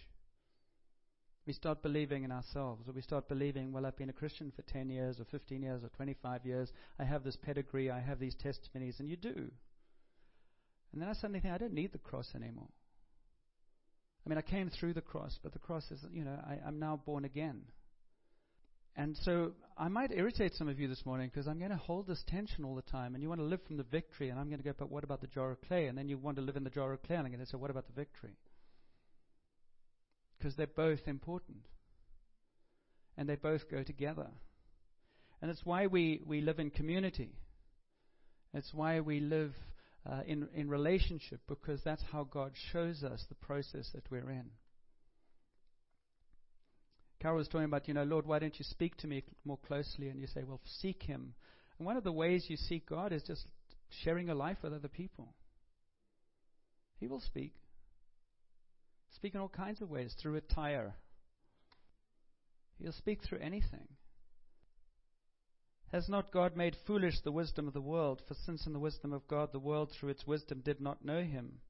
We 1.46 1.52
start 1.52 1.82
believing 1.82 2.24
in 2.24 2.32
ourselves, 2.32 2.88
or 2.88 2.92
we 2.92 3.02
start 3.02 3.28
believing, 3.28 3.70
well, 3.70 3.84
I've 3.84 3.98
been 3.98 4.08
a 4.08 4.14
Christian 4.14 4.50
for 4.54 4.62
10 4.62 4.88
years, 4.88 5.20
or 5.20 5.24
15 5.26 5.62
years, 5.62 5.84
or 5.84 5.88
25 5.90 6.46
years. 6.46 6.72
I 6.98 7.04
have 7.04 7.22
this 7.22 7.36
pedigree, 7.36 7.90
I 7.90 8.00
have 8.00 8.18
these 8.18 8.34
testimonies, 8.34 8.96
and 8.98 9.08
you 9.10 9.16
do. 9.16 9.50
And 10.92 11.02
then 11.02 11.08
I 11.08 11.12
suddenly 11.12 11.40
think, 11.40 11.52
I 11.52 11.58
don't 11.58 11.74
need 11.74 11.92
the 11.92 11.98
cross 11.98 12.30
anymore. 12.34 12.68
I 14.24 14.30
mean, 14.30 14.38
I 14.38 14.42
came 14.42 14.70
through 14.70 14.94
the 14.94 15.02
cross, 15.02 15.38
but 15.42 15.52
the 15.52 15.58
cross 15.58 15.90
is, 15.90 16.00
you 16.12 16.24
know, 16.24 16.38
I, 16.46 16.66
I'm 16.66 16.78
now 16.78 17.00
born 17.04 17.26
again. 17.26 17.62
And 18.96 19.16
so 19.22 19.52
I 19.76 19.88
might 19.88 20.12
irritate 20.12 20.54
some 20.54 20.68
of 20.68 20.78
you 20.78 20.88
this 20.88 21.04
morning 21.04 21.28
because 21.32 21.48
I'm 21.48 21.58
going 21.58 21.72
to 21.72 21.76
hold 21.76 22.06
this 22.06 22.22
tension 22.28 22.64
all 22.64 22.76
the 22.76 22.82
time. 22.82 23.14
And 23.14 23.22
you 23.22 23.28
want 23.28 23.40
to 23.40 23.46
live 23.46 23.60
from 23.66 23.76
the 23.76 23.82
victory, 23.82 24.28
and 24.28 24.38
I'm 24.38 24.48
going 24.48 24.60
to 24.60 24.64
go, 24.64 24.72
but 24.78 24.90
what 24.90 25.04
about 25.04 25.20
the 25.20 25.26
jar 25.26 25.50
of 25.50 25.60
clay? 25.62 25.88
And 25.88 25.98
then 25.98 26.08
you 26.08 26.16
want 26.16 26.36
to 26.36 26.42
live 26.42 26.56
in 26.56 26.64
the 26.64 26.70
jar 26.70 26.92
of 26.92 27.02
clay, 27.02 27.16
and 27.16 27.26
I'm 27.26 27.32
going 27.32 27.44
to 27.44 27.50
say, 27.50 27.58
what 27.58 27.70
about 27.70 27.86
the 27.86 27.92
victory? 27.92 28.36
Because 30.38 30.56
they're 30.56 30.66
both 30.66 31.06
important. 31.06 31.58
And 33.16 33.28
they 33.28 33.36
both 33.36 33.70
go 33.70 33.82
together. 33.82 34.28
And 35.40 35.50
it's 35.50 35.64
why 35.64 35.86
we, 35.86 36.20
we 36.26 36.40
live 36.40 36.58
in 36.58 36.70
community. 36.70 37.32
It's 38.52 38.72
why 38.72 39.00
we 39.00 39.20
live 39.20 39.52
uh, 40.10 40.20
in, 40.26 40.48
in 40.54 40.68
relationship, 40.68 41.40
because 41.48 41.80
that's 41.84 42.02
how 42.12 42.24
God 42.24 42.52
shows 42.72 43.02
us 43.02 43.24
the 43.28 43.34
process 43.36 43.88
that 43.94 44.10
we're 44.10 44.30
in. 44.30 44.50
Carol 47.20 47.38
was 47.38 47.48
talking 47.48 47.64
about, 47.64 47.88
you 47.88 47.94
know, 47.94 48.04
Lord, 48.04 48.26
why 48.26 48.38
don't 48.38 48.58
you 48.58 48.64
speak 48.68 48.96
to 48.98 49.06
me 49.06 49.22
more 49.44 49.58
closely? 49.66 50.08
And 50.08 50.20
you 50.20 50.26
say, 50.26 50.44
well, 50.44 50.60
seek 50.80 51.02
Him. 51.02 51.34
And 51.78 51.86
one 51.86 51.96
of 51.96 52.04
the 52.04 52.12
ways 52.12 52.46
you 52.48 52.56
seek 52.56 52.86
God 52.88 53.12
is 53.12 53.22
just 53.22 53.46
sharing 54.02 54.28
a 54.28 54.34
life 54.34 54.58
with 54.62 54.74
other 54.74 54.88
people. 54.88 55.34
He 57.00 57.06
will 57.06 57.20
speak. 57.20 57.54
Speak 59.14 59.34
in 59.34 59.40
all 59.40 59.48
kinds 59.48 59.80
of 59.80 59.90
ways 59.90 60.14
through 60.20 60.36
a 60.36 60.40
tire. 60.40 60.94
He'll 62.78 62.92
speak 62.92 63.22
through 63.22 63.38
anything. 63.38 63.88
Has 65.92 66.08
not 66.08 66.32
God 66.32 66.56
made 66.56 66.76
foolish 66.86 67.20
the 67.20 67.30
wisdom 67.30 67.68
of 67.68 67.74
the 67.74 67.80
world? 67.80 68.22
For 68.26 68.34
since 68.34 68.66
in 68.66 68.72
the 68.72 68.80
wisdom 68.80 69.12
of 69.12 69.28
God 69.28 69.52
the 69.52 69.60
world 69.60 69.92
through 69.92 70.08
its 70.08 70.26
wisdom 70.26 70.60
did 70.64 70.80
not 70.80 71.04
know 71.04 71.22
him, 71.22 71.60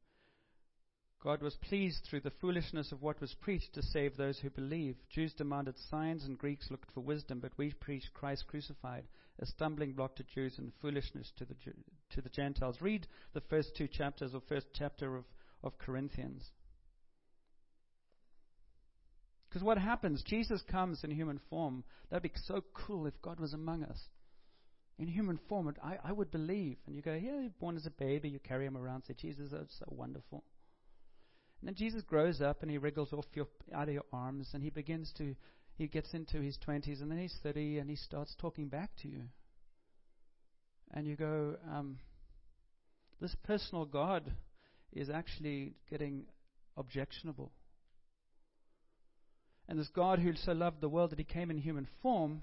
God 1.22 1.42
was 1.42 1.56
pleased 1.56 2.04
through 2.04 2.20
the 2.20 2.30
foolishness 2.30 2.92
of 2.92 3.02
what 3.02 3.20
was 3.20 3.34
preached 3.34 3.74
to 3.74 3.82
save 3.82 4.16
those 4.16 4.38
who 4.38 4.50
believe. 4.50 4.96
Jews 5.10 5.32
demanded 5.32 5.74
signs 5.90 6.24
and 6.24 6.38
Greeks 6.38 6.70
looked 6.70 6.90
for 6.92 7.00
wisdom, 7.00 7.40
but 7.40 7.52
we 7.56 7.72
preach 7.72 8.12
Christ 8.12 8.46
crucified, 8.46 9.04
a 9.38 9.46
stumbling 9.46 9.92
block 9.92 10.16
to 10.16 10.24
Jews 10.24 10.58
and 10.58 10.72
foolishness 10.80 11.32
to 11.36 11.44
the, 11.44 11.54
to 12.10 12.20
the 12.20 12.28
Gentiles. 12.28 12.80
Read 12.80 13.06
the 13.32 13.40
first 13.40 13.74
two 13.76 13.88
chapters 13.88 14.34
or 14.34 14.42
first 14.48 14.66
chapter 14.74 15.16
of, 15.16 15.24
of 15.62 15.78
Corinthians. 15.78 16.50
Because 19.54 19.64
what 19.64 19.78
happens? 19.78 20.20
Jesus 20.26 20.60
comes 20.68 21.04
in 21.04 21.12
human 21.12 21.38
form. 21.48 21.84
That'd 22.10 22.24
be 22.24 22.32
so 22.44 22.64
cool 22.74 23.06
if 23.06 23.14
God 23.22 23.38
was 23.38 23.54
among 23.54 23.84
us. 23.84 24.00
In 24.98 25.06
human 25.06 25.38
form, 25.48 25.72
I, 25.80 25.96
I 26.02 26.10
would 26.10 26.32
believe. 26.32 26.78
And 26.88 26.96
you 26.96 27.02
go, 27.02 27.12
yeah, 27.14 27.38
you're 27.40 27.52
born 27.60 27.76
as 27.76 27.86
a 27.86 27.90
baby, 27.90 28.28
you 28.28 28.40
carry 28.40 28.66
him 28.66 28.76
around, 28.76 29.04
say, 29.04 29.14
Jesus, 29.16 29.50
that's 29.52 29.78
so 29.78 29.84
wonderful. 29.90 30.42
And 31.60 31.68
then 31.68 31.76
Jesus 31.76 32.02
grows 32.02 32.40
up 32.40 32.62
and 32.62 32.70
he 32.70 32.78
wriggles 32.78 33.12
off 33.12 33.26
your, 33.34 33.46
out 33.72 33.86
of 33.86 33.94
your 33.94 34.02
arms 34.12 34.50
and 34.54 34.60
he 34.60 34.70
begins 34.70 35.12
to, 35.18 35.36
he 35.76 35.86
gets 35.86 36.12
into 36.14 36.40
his 36.40 36.58
20s 36.66 37.00
and 37.00 37.08
then 37.08 37.18
he's 37.18 37.38
30 37.44 37.78
and 37.78 37.88
he 37.88 37.94
starts 37.94 38.34
talking 38.40 38.66
back 38.66 38.90
to 39.02 39.08
you. 39.08 39.22
And 40.92 41.06
you 41.06 41.14
go, 41.14 41.54
um, 41.72 42.00
this 43.20 43.36
personal 43.44 43.84
God 43.84 44.32
is 44.92 45.10
actually 45.10 45.74
getting 45.88 46.24
objectionable. 46.76 47.52
And 49.68 49.78
this 49.78 49.88
God 49.88 50.18
who 50.18 50.34
so 50.34 50.52
loved 50.52 50.80
the 50.80 50.88
world 50.88 51.10
that 51.10 51.18
he 51.18 51.24
came 51.24 51.50
in 51.50 51.56
human 51.56 51.88
form, 52.02 52.42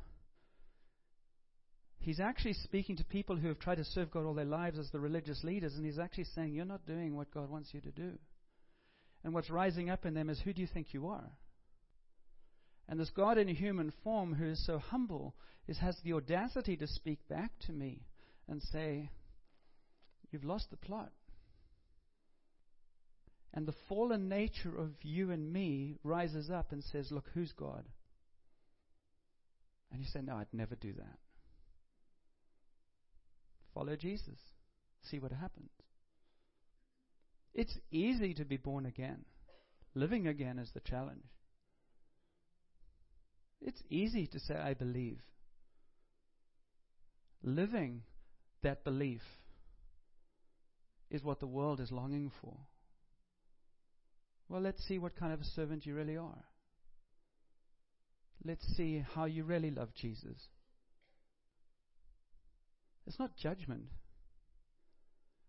he's 2.00 2.20
actually 2.20 2.54
speaking 2.54 2.98
to 2.98 3.04
people 3.06 3.36
who 3.36 3.48
have 3.48 3.60
tried 3.60 3.76
to 3.76 3.86
serve 3.86 4.12
God 4.12 4.26
all 4.26 4.34
their 4.34 4.46
lives 4.46 4.80
as 4.80 4.90
the 4.92 5.00
religious 5.00 5.44
leaders, 5.44 5.76
and 5.76 5.86
he's 5.86 6.00
actually 6.00 6.26
saying, 6.36 6.54
You're 6.54 6.66
not 6.66 6.86
doing 6.86 7.16
what 7.16 7.34
God 7.34 7.50
wants 7.50 7.70
you 7.74 7.82
to 7.82 7.92
do. 7.92 8.14
And 9.24 9.34
what's 9.34 9.52
rising 9.52 9.90
up 9.90 10.06
in 10.06 10.16
them 10.16 10.30
is, 10.30 10.40
Who 10.42 10.54
do 10.54 10.62
you 10.62 10.68
think 10.68 10.94
you 10.94 11.08
are? 11.08 11.30
And 12.90 13.00
this 13.00 13.12
God 13.12 13.38
in 13.38 13.48
human 13.48 13.94
form 14.04 14.34
who 14.34 14.48
is 14.48 14.66
so 14.66 14.80
humble 14.80 15.36
is, 15.68 15.78
has 15.78 15.96
the 16.04 16.14
audacity 16.14 16.76
to 16.78 16.88
speak 16.88 17.20
back 17.30 17.52
to 17.68 17.72
me 17.72 18.02
and 18.48 18.62
say, 18.62 19.10
You've 20.32 20.44
lost 20.44 20.72
the 20.72 20.78
plot. 20.78 21.12
And 23.54 23.68
the 23.68 23.76
fallen 23.90 24.30
nature 24.30 24.78
of 24.78 24.92
you 25.04 25.32
and 25.32 25.52
me 25.52 25.98
rises 26.04 26.50
up 26.50 26.72
and 26.72 26.84
says, 26.84 27.12
Look, 27.12 27.26
who's 27.34 27.52
God? 27.52 27.84
And 29.92 30.02
you 30.02 30.08
say, 30.08 30.22
No, 30.22 30.38
I'd 30.38 30.48
never 30.54 30.76
do 30.76 30.94
that. 30.94 31.18
Follow 33.74 33.96
Jesus. 33.96 34.40
See 35.04 35.20
what 35.20 35.32
happens. 35.32 35.72
It's 37.54 37.78
easy 37.92 38.34
to 38.36 38.46
be 38.46 38.58
born 38.58 38.86
again. 38.86 39.26
Living 39.94 40.28
again 40.28 40.58
is 40.58 40.70
the 40.74 40.80
challenge. 40.80 41.26
It's 43.62 43.82
easy 43.90 44.28
to 44.28 44.40
say, 44.40 44.56
I 44.56 44.74
believe. 44.74 45.20
Living 47.44 48.04
that 48.64 48.84
belief 48.84 49.22
is 51.10 51.24
what 51.24 51.40
the 51.40 51.48
world 51.48 51.82
is 51.82 51.92
longing 51.92 52.32
for. 52.42 52.56
Well, 54.52 54.62
let's 54.62 54.86
see 54.86 55.00
what 55.00 55.16
kind 55.16 55.32
of 55.32 55.40
a 55.40 55.46
servant 55.46 55.86
you 55.86 55.96
really 55.96 56.18
are. 56.18 56.44
Let's 58.44 58.66
see 58.76 59.02
how 59.16 59.24
you 59.24 59.46
really 59.46 59.72
love 59.72 59.94
Jesus. 59.96 60.36
It's 63.08 63.18
not 63.18 63.38
judgment. 63.38 63.84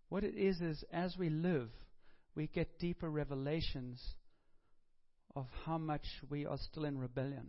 What 0.08 0.22
it 0.22 0.36
is, 0.36 0.60
is 0.60 0.84
as 0.92 1.16
we 1.18 1.30
live, 1.30 1.70
we 2.36 2.46
get 2.46 2.78
deeper 2.78 3.10
revelations 3.10 4.00
of 5.34 5.46
how 5.66 5.78
much 5.78 6.04
we 6.30 6.46
are 6.46 6.58
still 6.70 6.84
in 6.84 6.96
rebellion. 6.96 7.48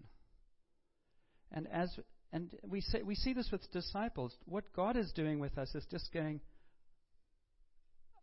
And 1.52 1.68
as 1.72 1.96
and 2.32 2.50
we 2.68 2.82
say 2.82 3.04
we 3.04 3.14
see 3.14 3.34
this 3.34 3.50
with 3.52 3.72
disciples. 3.72 4.36
What 4.46 4.74
God 4.76 4.98
is 4.98 5.12
doing 5.12 5.38
with 5.38 5.60
us 5.60 5.76
is 5.76 5.86
just 5.92 6.12
going, 6.12 6.42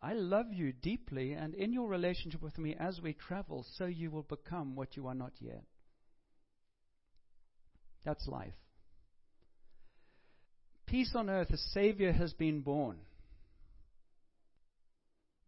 I 0.02 0.14
love 0.14 0.46
you 0.52 0.72
deeply, 0.72 1.32
and 1.32 1.54
in 1.54 1.72
your 1.72 1.88
relationship 1.88 2.40
with 2.40 2.56
me 2.58 2.74
as 2.78 3.00
we 3.02 3.12
travel, 3.12 3.66
so 3.76 3.84
you 3.84 4.10
will 4.10 4.22
become 4.22 4.74
what 4.74 4.96
you 4.96 5.06
are 5.06 5.14
not 5.14 5.32
yet. 5.40 5.64
That's 8.04 8.26
life. 8.26 8.54
Peace 10.86 11.12
on 11.14 11.28
earth, 11.28 11.50
a 11.50 11.56
Savior 11.56 12.12
has 12.12 12.32
been 12.32 12.62
born. 12.62 12.96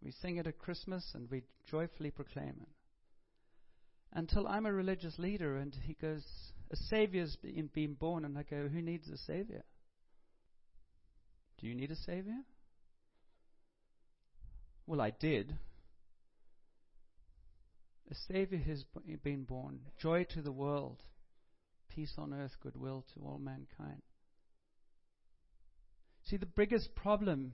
We 0.02 0.12
sing 0.20 0.36
it 0.36 0.46
at 0.46 0.58
Christmas 0.58 1.04
and 1.14 1.30
we 1.30 1.42
joyfully 1.70 2.10
proclaim 2.10 2.56
it. 2.60 2.68
Until 4.12 4.46
I'm 4.46 4.66
a 4.66 4.72
religious 4.72 5.18
leader 5.18 5.56
and 5.56 5.74
he 5.82 5.94
goes, 5.94 6.24
A 6.70 6.76
Savior's 6.76 7.36
been 7.36 7.94
born, 7.94 8.24
and 8.24 8.36
I 8.36 8.42
go, 8.42 8.68
Who 8.68 8.82
needs 8.82 9.08
a 9.08 9.16
Savior? 9.16 9.64
Do 11.58 11.66
you 11.66 11.74
need 11.74 11.90
a 11.90 11.96
Savior? 11.96 12.40
Well, 14.86 15.00
I 15.00 15.10
did. 15.10 15.56
A 18.10 18.14
Savior 18.14 18.58
has 18.58 18.84
been 19.22 19.44
born, 19.44 19.80
joy 19.98 20.24
to 20.34 20.42
the 20.42 20.52
world, 20.52 21.02
peace 21.88 22.12
on 22.18 22.34
earth, 22.34 22.56
goodwill 22.62 23.04
to 23.14 23.20
all 23.24 23.38
mankind. 23.38 24.02
See, 26.24 26.36
the 26.36 26.46
biggest 26.46 26.94
problem 26.94 27.52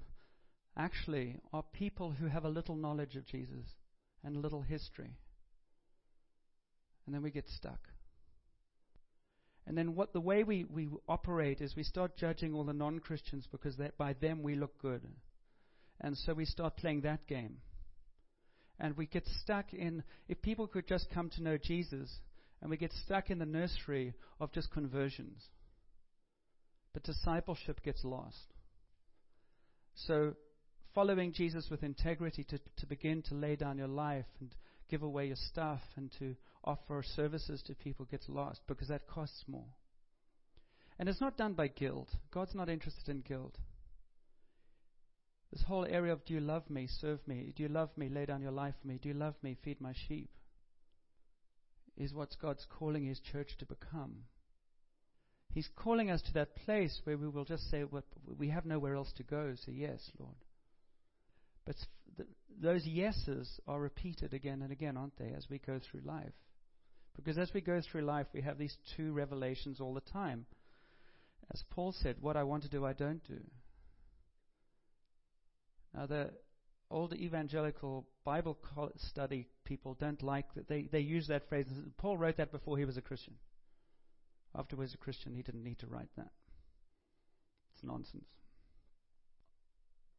actually 0.77 1.37
are 1.53 1.63
people 1.73 2.11
who 2.13 2.27
have 2.27 2.45
a 2.45 2.51
little 2.51 2.77
knowledge 2.77 3.17
of 3.17 3.27
Jesus 3.27 3.67
and 4.25 4.37
a 4.37 4.41
little 4.41 4.63
history. 4.63 5.17
And 7.07 7.15
then 7.15 7.23
we 7.23 7.31
get 7.31 7.49
stuck. 7.49 7.81
And 9.67 9.77
then 9.77 9.95
what 9.95 10.13
the 10.13 10.21
way 10.21 10.45
we, 10.45 10.65
we 10.65 10.89
operate 11.09 11.61
is 11.61 11.77
we 11.77 11.83
start 11.83 12.17
judging 12.17 12.55
all 12.55 12.65
the 12.65 12.73
non 12.73 13.01
Christians 13.01 13.47
because 13.51 13.77
by 13.99 14.15
them 14.15 14.43
we 14.43 14.55
look 14.55 14.81
good. 14.81 15.03
And 16.01 16.17
so 16.17 16.35
we 16.35 16.45
start 16.45 16.77
playing 16.77 17.03
that 17.03 17.27
game. 17.27 17.59
And 18.79 18.97
we 18.97 19.07
get 19.07 19.27
stuck 19.43 19.75
in, 19.75 20.05
if 20.29 20.41
people 20.41 20.69
could 20.69 20.87
just 20.87 21.11
come 21.13 21.31
to 21.31 21.43
know 21.43 21.59
Jesus, 21.59 22.11
and 22.61 22.71
we 22.71 22.77
get 22.77 22.93
stuck 23.05 23.31
in 23.31 23.39
the 23.39 23.47
nursery 23.47 24.15
of 24.41 24.53
just 24.53 24.71
conversions. 24.71 25.43
But 26.93 27.03
discipleship 27.03 27.83
gets 27.83 28.05
lost. 28.05 28.55
So, 30.07 30.35
following 30.95 31.33
Jesus 31.33 31.67
with 31.71 31.83
integrity 31.83 32.45
to, 32.45 32.59
to 32.77 32.87
begin 32.87 33.23
to 33.23 33.35
lay 33.35 33.57
down 33.57 33.79
your 33.79 33.89
life 33.89 34.27
and 34.41 34.55
give 34.89 35.03
away 35.03 35.27
your 35.27 35.37
stuff 35.37 35.81
and 35.97 36.11
to 36.19 36.35
offer 36.65 37.03
services 37.15 37.63
to 37.67 37.75
people 37.75 38.07
gets 38.07 38.29
lost 38.29 38.61
because 38.67 38.89
that 38.89 39.07
costs 39.07 39.45
more. 39.47 39.69
And 40.99 41.09
it's 41.09 41.21
not 41.21 41.37
done 41.37 41.55
by 41.55 41.69
guilt. 41.69 42.09
God's 42.33 42.55
not 42.55 42.69
interested 42.69 43.09
in 43.09 43.21
guilt. 43.21 43.57
This 45.53 45.63
whole 45.63 45.87
area 45.87 46.13
of 46.13 46.25
do 46.25 46.35
you 46.35 46.41
love 46.41 46.69
me, 46.69 46.87
serve 47.01 47.21
me, 47.27 47.53
do 47.57 47.63
you 47.63 47.69
love 47.69 47.91
me, 47.97 48.09
lay 48.09 48.27
down 48.27 48.43
your 48.43 48.53
life 48.53 48.75
for 48.81 48.89
me, 48.89 48.99
do 49.01 49.09
you 49.09 49.15
love 49.15 49.35
me, 49.43 49.57
feed 49.65 49.81
my 49.81 49.95
sheep, 50.07 50.31
is 51.97 52.13
what 52.13 52.37
God's 52.41 52.67
calling 52.79 53.07
His 53.07 53.21
church 53.21 53.57
to 53.59 53.67
become. 53.67 54.25
He's 55.55 55.69
calling 55.75 56.11
us 56.11 56.21
to 56.23 56.35
that 56.35 56.55
place 56.55 57.01
where 57.05 57.17
we 57.17 57.29
will 57.29 57.47
just 57.47 57.71
say, 57.71 57.85
well, 57.85 58.05
we 58.39 58.51
have 58.51 58.67
nowhere 58.67 58.95
else 58.95 59.13
to 59.17 59.23
go, 59.23 59.55
so 59.65 59.73
yes, 59.73 60.01
Lord. 60.19 60.37
But 61.65 61.77
th- 62.17 62.29
those 62.61 62.87
yeses 62.87 63.59
are 63.67 63.81
repeated 63.81 64.35
again 64.35 64.61
and 64.63 64.71
again, 64.71 64.97
aren't 64.97 65.17
they, 65.17 65.33
as 65.37 65.47
we 65.51 65.59
go 65.59 65.81
through 65.81 66.03
life? 66.05 66.35
Because 67.17 67.39
as 67.39 67.53
we 67.53 67.63
go 67.63 67.81
through 67.81 68.03
life, 68.03 68.27
we 68.33 68.43
have 68.43 68.59
these 68.59 68.77
two 68.97 69.13
revelations 69.13 69.81
all 69.81 69.95
the 69.95 70.01
time. 70.13 70.47
As 71.53 71.65
Paul 71.71 71.93
said, 71.93 72.17
what 72.21 72.37
I 72.37 72.45
want 72.45 72.63
to 72.65 72.69
do, 72.69 72.85
I 72.85 72.93
don't 72.93 73.27
do. 73.27 73.41
Now, 75.99 76.07
the 76.07 76.31
old 76.93 77.13
evangelical 77.13 78.07
Bible 78.25 78.57
study 78.99 79.49
people 79.65 79.97
don't 79.99 80.23
like 80.23 80.47
that. 80.55 80.69
They, 80.69 80.83
they 80.83 81.01
use 81.01 81.27
that 81.27 81.49
phrase. 81.49 81.67
Paul 81.97 82.17
wrote 82.17 82.37
that 82.37 82.53
before 82.53 82.79
he 82.79 82.85
was 82.85 82.97
a 82.97 83.03
Christian. 83.03 83.35
After 84.55 84.77
he 84.77 84.81
was 84.81 84.95
a 84.95 84.99
Christian, 84.99 85.35
he 85.35 85.43
didn't 85.43 85.65
need 85.65 85.81
to 85.81 85.89
write 85.89 86.11
that. 86.17 86.31
It's 87.75 87.83
nonsense. 87.83 88.29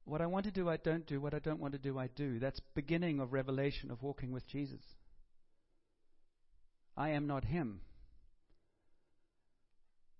What 0.04 0.20
I 0.20 0.26
want 0.26 0.48
to 0.48 0.52
do, 0.52 0.68
I 0.68 0.76
don't 0.76 1.08
do. 1.08 1.22
What 1.22 1.34
I 1.34 1.40
don't 1.40 1.62
want 1.62 1.72
to 1.74 1.80
do, 1.80 1.98
I 1.98 2.10
do. 2.14 2.40
That's 2.40 2.60
beginning 2.76 3.22
of 3.22 3.32
revelation 3.32 3.90
of 3.90 4.04
walking 4.04 4.34
with 4.34 4.46
Jesus. 4.50 4.82
I 6.98 7.12
am 7.12 7.26
not 7.26 7.46
him. 7.46 7.80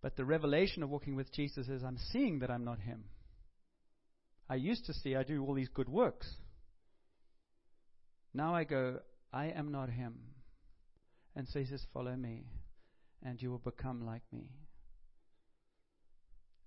But 0.02 0.16
the 0.16 0.24
revelation 0.24 0.84
of 0.84 0.90
walking 0.90 1.18
with 1.18 1.34
Jesus 1.34 1.68
is 1.68 1.84
I'm 1.84 1.98
seeing 2.14 2.40
that 2.40 2.50
I'm 2.50 2.64
not 2.64 2.80
him. 2.80 3.04
I 4.50 4.56
used 4.56 4.86
to 4.88 4.94
see 4.94 5.16
I 5.16 5.24
do 5.24 5.44
all 5.46 5.54
these 5.54 5.70
good 5.70 5.90
works. 5.90 6.28
Now 8.34 8.56
I 8.56 8.64
go, 8.64 9.00
I 9.32 9.48
am 9.48 9.72
not 9.72 9.90
him. 9.90 10.16
And 11.36 11.48
so 11.48 11.60
he 11.60 11.66
says, 11.66 11.86
Follow 11.94 12.16
me, 12.16 12.46
and 13.24 13.42
you 13.42 13.52
will 13.52 13.60
become 13.60 14.06
like 14.06 14.24
me. 14.32 14.52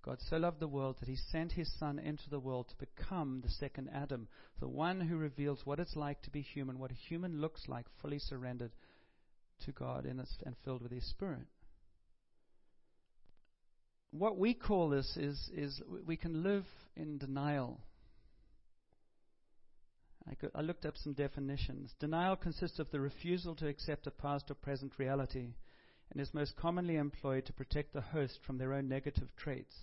God 0.03 0.17
so 0.29 0.35
loved 0.37 0.59
the 0.59 0.67
world 0.67 0.97
that 0.99 1.07
he 1.07 1.15
sent 1.15 1.53
his 1.53 1.71
Son 1.79 1.97
into 1.97 2.29
the 2.29 2.39
world 2.39 2.67
to 2.69 2.85
become 2.85 3.41
the 3.41 3.49
second 3.49 3.89
Adam, 3.93 4.27
the 4.59 4.67
one 4.67 4.99
who 4.99 5.15
reveals 5.15 5.65
what 5.65 5.79
it's 5.79 5.95
like 5.95 6.21
to 6.23 6.29
be 6.29 6.41
human, 6.41 6.77
what 6.77 6.91
a 6.91 6.95
human 7.09 7.39
looks 7.39 7.69
like, 7.69 7.85
fully 8.01 8.19
surrendered 8.19 8.71
to 9.65 9.71
God 9.71 10.05
and 10.05 10.21
filled 10.65 10.81
with 10.81 10.91
his 10.91 11.09
Spirit. 11.09 11.47
What 14.17 14.37
we 14.37 14.53
call 14.53 14.89
this 14.89 15.17
is, 15.17 15.49
is 15.53 15.81
we 16.05 16.15
can 16.17 16.43
live 16.43 16.65
in 16.95 17.17
denial. 17.17 17.81
I, 20.27 20.33
I 20.55 20.61
looked 20.61 20.85
up 20.85 20.95
some 20.97 21.13
definitions. 21.13 21.93
Denial 21.99 22.35
consists 22.35 22.79
of 22.79 22.91
the 22.91 22.99
refusal 22.99 23.55
to 23.55 23.67
accept 23.67 24.07
a 24.07 24.11
past 24.11 24.51
or 24.51 24.55
present 24.55 24.93
reality 24.97 25.55
and 26.11 26.21
is 26.21 26.33
most 26.33 26.55
commonly 26.55 26.95
employed 26.95 27.45
to 27.47 27.53
protect 27.53 27.93
the 27.93 28.01
host 28.01 28.39
from 28.45 28.57
their 28.57 28.73
own 28.73 28.87
negative 28.87 29.35
traits 29.35 29.75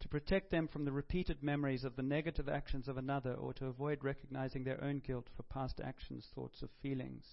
to 0.00 0.08
protect 0.08 0.50
them 0.50 0.66
from 0.66 0.84
the 0.84 0.92
repeated 0.92 1.42
memories 1.42 1.84
of 1.84 1.94
the 1.94 2.02
negative 2.02 2.48
actions 2.48 2.88
of 2.88 2.96
another, 2.96 3.34
or 3.34 3.52
to 3.54 3.66
avoid 3.66 4.02
recognizing 4.02 4.64
their 4.64 4.82
own 4.82 4.98
guilt 5.06 5.28
for 5.36 5.42
past 5.44 5.80
actions, 5.84 6.26
thoughts, 6.34 6.62
or 6.62 6.68
feelings. 6.82 7.24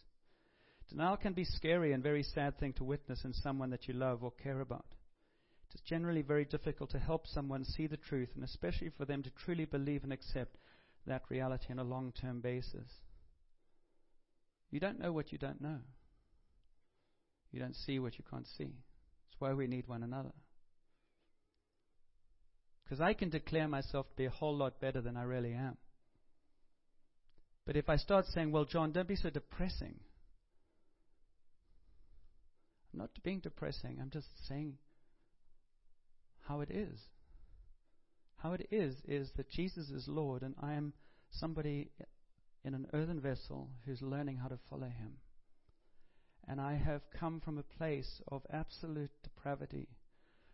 Denial 0.90 1.18
can 1.18 1.34
be 1.34 1.46
scary 1.46 1.94
and 1.94 2.04
very 2.04 2.24
sad 2.24 2.58
thing 2.60 2.74
to 2.74 2.84
witness 2.84 3.24
in 3.24 3.34
someone 3.34 3.70
that 3.70 3.88
you 3.88 3.94
love 3.94 4.24
or 4.24 4.32
care 4.32 4.60
about. 4.60 4.86
It 5.78 5.82
is 5.82 5.90
generally 5.90 6.24
very 6.24 6.46
difficult 6.46 6.90
to 6.92 7.00
help 7.00 7.28
someone 7.28 7.64
see 7.64 7.86
the 7.86 7.98
truth, 7.98 8.30
and 8.36 8.44
especially 8.44 8.90
for 8.90 9.06
them 9.06 9.22
to 9.24 9.30
truly 9.30 9.66
believe 9.66 10.04
and 10.04 10.12
accept 10.12 10.58
that 11.06 11.22
reality 11.30 11.68
on 11.70 11.78
a 11.78 11.84
long 11.84 12.12
term 12.20 12.42
basis. 12.42 12.90
You 14.72 14.80
don't 14.80 15.00
know 15.00 15.14
what 15.14 15.32
you 15.32 15.38
don't 15.38 15.62
know. 15.62 15.80
You 17.52 17.60
don't 17.60 17.76
see 17.76 18.00
what 18.00 18.18
you 18.18 18.26
can't 18.30 18.48
see. 18.58 18.66
That's 18.66 19.40
why 19.40 19.54
we 19.54 19.68
need 19.68 19.88
one 19.88 20.04
another. 20.04 20.34
Because 22.84 23.00
I 23.00 23.14
can 23.14 23.30
declare 23.30 23.68
myself 23.68 24.10
to 24.10 24.16
be 24.16 24.26
a 24.26 24.32
whole 24.32 24.56
lot 24.56 24.82
better 24.82 25.02
than 25.02 25.16
I 25.16 25.24
really 25.24 25.54
am. 25.54 25.78
But 27.66 27.76
if 27.76 27.88
I 27.88 27.98
start 27.98 28.26
saying, 28.26 28.52
well, 28.52 28.66
John, 28.66 28.92
don't 28.92 29.08
be 29.08 29.16
so 29.16 29.30
depressing. 29.30 30.00
I'm 32.94 33.00
not 33.00 33.10
being 33.24 33.40
depressing. 33.40 34.00
I'm 34.02 34.10
just 34.10 34.28
saying 34.48 34.78
how 36.48 36.62
it 36.62 36.70
is. 36.72 37.00
How 38.38 38.54
it 38.54 38.68
is, 38.72 38.96
is 39.08 39.32
that 39.36 39.50
Jesus 39.50 39.90
is 39.90 40.08
Lord 40.08 40.44
and 40.44 40.56
I 40.62 40.74
am 40.74 40.94
somebody 41.32 41.90
in 42.64 42.74
an 42.74 42.88
earthen 42.94 43.20
vessel 43.20 43.70
who's 43.86 44.02
learning 44.02 44.38
how 44.38 44.48
to 44.48 44.60
follow 44.70 44.88
him. 44.88 45.14
And 46.48 46.62
I 46.62 46.76
have 46.76 47.02
come 47.20 47.42
from 47.42 47.58
a 47.58 47.78
place 47.78 48.22
of 48.32 48.42
absolute 48.52 49.12
depravity 49.24 49.88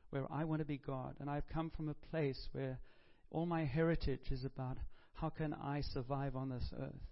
where 0.10 0.26
I 0.32 0.44
want 0.44 0.60
to 0.60 0.66
be 0.66 0.78
God. 0.78 1.16
And 1.20 1.30
I've 1.30 1.48
come 1.48 1.72
from 1.76 1.90
a 1.90 2.08
place 2.12 2.48
where 2.52 2.80
all 3.30 3.46
my 3.46 3.66
heritage 3.66 4.32
is 4.32 4.46
about 4.46 4.78
how 5.14 5.30
can 5.30 5.54
I 5.54 5.82
survive 5.82 6.36
on 6.36 6.50
this 6.50 6.72
earth. 6.80 7.10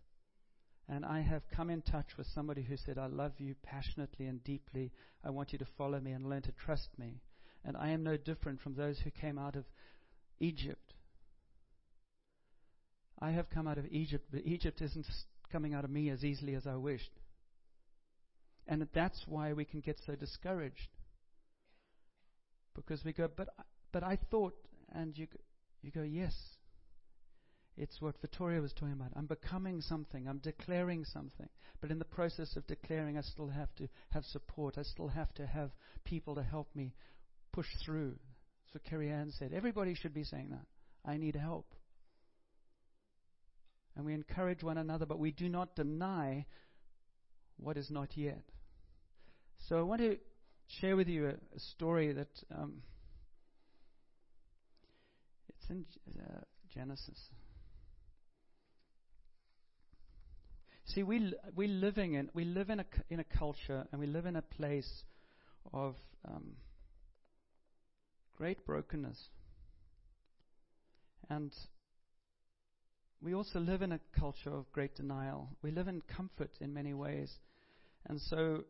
And 0.87 1.05
I 1.05 1.21
have 1.21 1.43
come 1.55 1.69
in 1.69 1.81
touch 1.81 2.17
with 2.17 2.27
somebody 2.27 2.63
who 2.63 2.75
said, 2.75 2.97
I 2.97 3.05
love 3.05 3.33
you 3.37 3.55
passionately 3.63 4.25
and 4.25 4.43
deeply. 4.43 4.91
I 5.23 5.29
want 5.29 5.51
you 5.53 5.59
to 5.59 5.67
follow 5.77 5.99
me 5.99 6.11
and 6.11 6.29
learn 6.29 6.41
to 6.43 6.51
trust 6.51 6.89
me. 6.97 7.21
And 7.63 7.77
I 7.77 7.89
am 7.89 8.03
no 8.03 8.17
different 8.17 8.61
from 8.61 8.75
those 8.75 8.99
who 8.99 9.11
came 9.11 9.37
out 9.37 9.55
of 9.55 9.65
Egypt. 10.39 10.93
I 13.19 13.31
have 13.31 13.49
come 13.51 13.67
out 13.67 13.77
of 13.77 13.85
Egypt, 13.91 14.25
but 14.31 14.41
Egypt 14.45 14.81
isn't 14.81 15.05
coming 15.51 15.73
out 15.73 15.83
of 15.83 15.91
me 15.91 16.09
as 16.09 16.23
easily 16.23 16.55
as 16.55 16.65
I 16.65 16.75
wished. 16.75 17.11
And 18.67 18.87
that's 18.93 19.23
why 19.27 19.53
we 19.53 19.65
can 19.65 19.81
get 19.81 19.99
so 20.05 20.15
discouraged. 20.15 20.89
Because 22.75 23.03
we 23.05 23.13
go, 23.13 23.29
but, 23.35 23.49
but 23.91 24.03
I 24.03 24.17
thought, 24.31 24.55
and 24.93 25.15
you, 25.17 25.27
you 25.81 25.91
go, 25.91 26.03
yes. 26.03 26.33
It's 27.77 28.01
what 28.01 28.19
Victoria 28.21 28.61
was 28.61 28.73
talking 28.73 28.93
about. 28.93 29.11
I'm 29.15 29.27
becoming 29.27 29.81
something. 29.81 30.27
I'm 30.27 30.39
declaring 30.39 31.05
something. 31.05 31.47
But 31.79 31.89
in 31.89 31.99
the 31.99 32.05
process 32.05 32.55
of 32.55 32.67
declaring, 32.67 33.17
I 33.17 33.21
still 33.21 33.47
have 33.47 33.73
to 33.75 33.87
have 34.09 34.23
support. 34.25 34.77
I 34.77 34.83
still 34.83 35.07
have 35.07 35.33
to 35.35 35.47
have 35.47 35.71
people 36.03 36.35
to 36.35 36.43
help 36.43 36.67
me 36.75 36.93
push 37.53 37.67
through. 37.85 38.15
So 38.73 38.79
Carrie 38.89 39.11
Ann 39.11 39.31
said, 39.37 39.51
everybody 39.53 39.95
should 39.95 40.13
be 40.13 40.23
saying 40.23 40.49
that. 40.51 40.65
I 41.09 41.17
need 41.17 41.35
help. 41.35 41.73
And 43.95 44.05
we 44.05 44.13
encourage 44.13 44.63
one 44.63 44.77
another, 44.77 45.05
but 45.05 45.19
we 45.19 45.31
do 45.31 45.49
not 45.49 45.75
deny 45.75 46.45
what 47.57 47.77
is 47.77 47.89
not 47.89 48.15
yet. 48.15 48.43
So 49.67 49.77
I 49.77 49.81
want 49.81 50.01
to 50.01 50.17
share 50.79 50.95
with 50.95 51.07
you 51.07 51.27
a, 51.27 51.31
a 51.31 51.59
story 51.71 52.13
that 52.13 52.29
um, 52.57 52.81
it's 55.49 55.69
in 55.69 55.85
uh, 56.19 56.39
Genesis. 56.73 57.17
See, 60.85 61.03
we 61.03 61.33
we 61.55 61.67
living 61.67 62.15
in 62.15 62.29
we 62.33 62.43
live 62.43 62.69
in 62.69 62.79
a 62.81 62.85
in 63.09 63.19
a 63.19 63.23
culture 63.23 63.85
and 63.91 64.01
we 64.01 64.07
live 64.07 64.25
in 64.25 64.35
a 64.35 64.41
place 64.41 65.03
of 65.73 65.95
um, 66.27 66.53
great 68.37 68.65
brokenness, 68.65 69.17
and 71.29 71.51
we 73.21 73.33
also 73.33 73.59
live 73.59 73.81
in 73.81 73.91
a 73.91 73.99
culture 74.17 74.53
of 74.53 74.71
great 74.71 74.95
denial. 74.95 75.49
We 75.61 75.71
live 75.71 75.87
in 75.87 76.01
comfort 76.01 76.51
in 76.59 76.73
many 76.73 76.93
ways, 76.93 77.31
and 78.07 78.19
so 78.19 78.63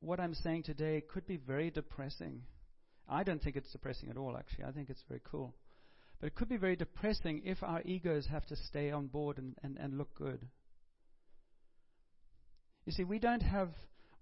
what 0.00 0.18
I'm 0.18 0.34
saying 0.34 0.64
today 0.64 1.02
could 1.12 1.26
be 1.26 1.36
very 1.36 1.70
depressing. 1.70 2.42
I 3.08 3.22
don't 3.22 3.42
think 3.42 3.56
it's 3.56 3.70
depressing 3.70 4.10
at 4.10 4.16
all, 4.16 4.36
actually. 4.36 4.64
I 4.64 4.72
think 4.72 4.90
it's 4.90 5.04
very 5.08 5.20
cool. 5.24 5.54
But 6.20 6.28
it 6.28 6.34
could 6.34 6.48
be 6.48 6.56
very 6.56 6.76
depressing 6.76 7.42
if 7.44 7.62
our 7.62 7.82
egos 7.82 8.26
have 8.26 8.46
to 8.46 8.56
stay 8.56 8.90
on 8.90 9.06
board 9.06 9.38
and, 9.38 9.56
and, 9.62 9.76
and 9.76 9.98
look 9.98 10.14
good. 10.14 10.46
You 12.84 12.92
see, 12.92 13.04
we 13.04 13.18
don't 13.18 13.42
have, 13.42 13.70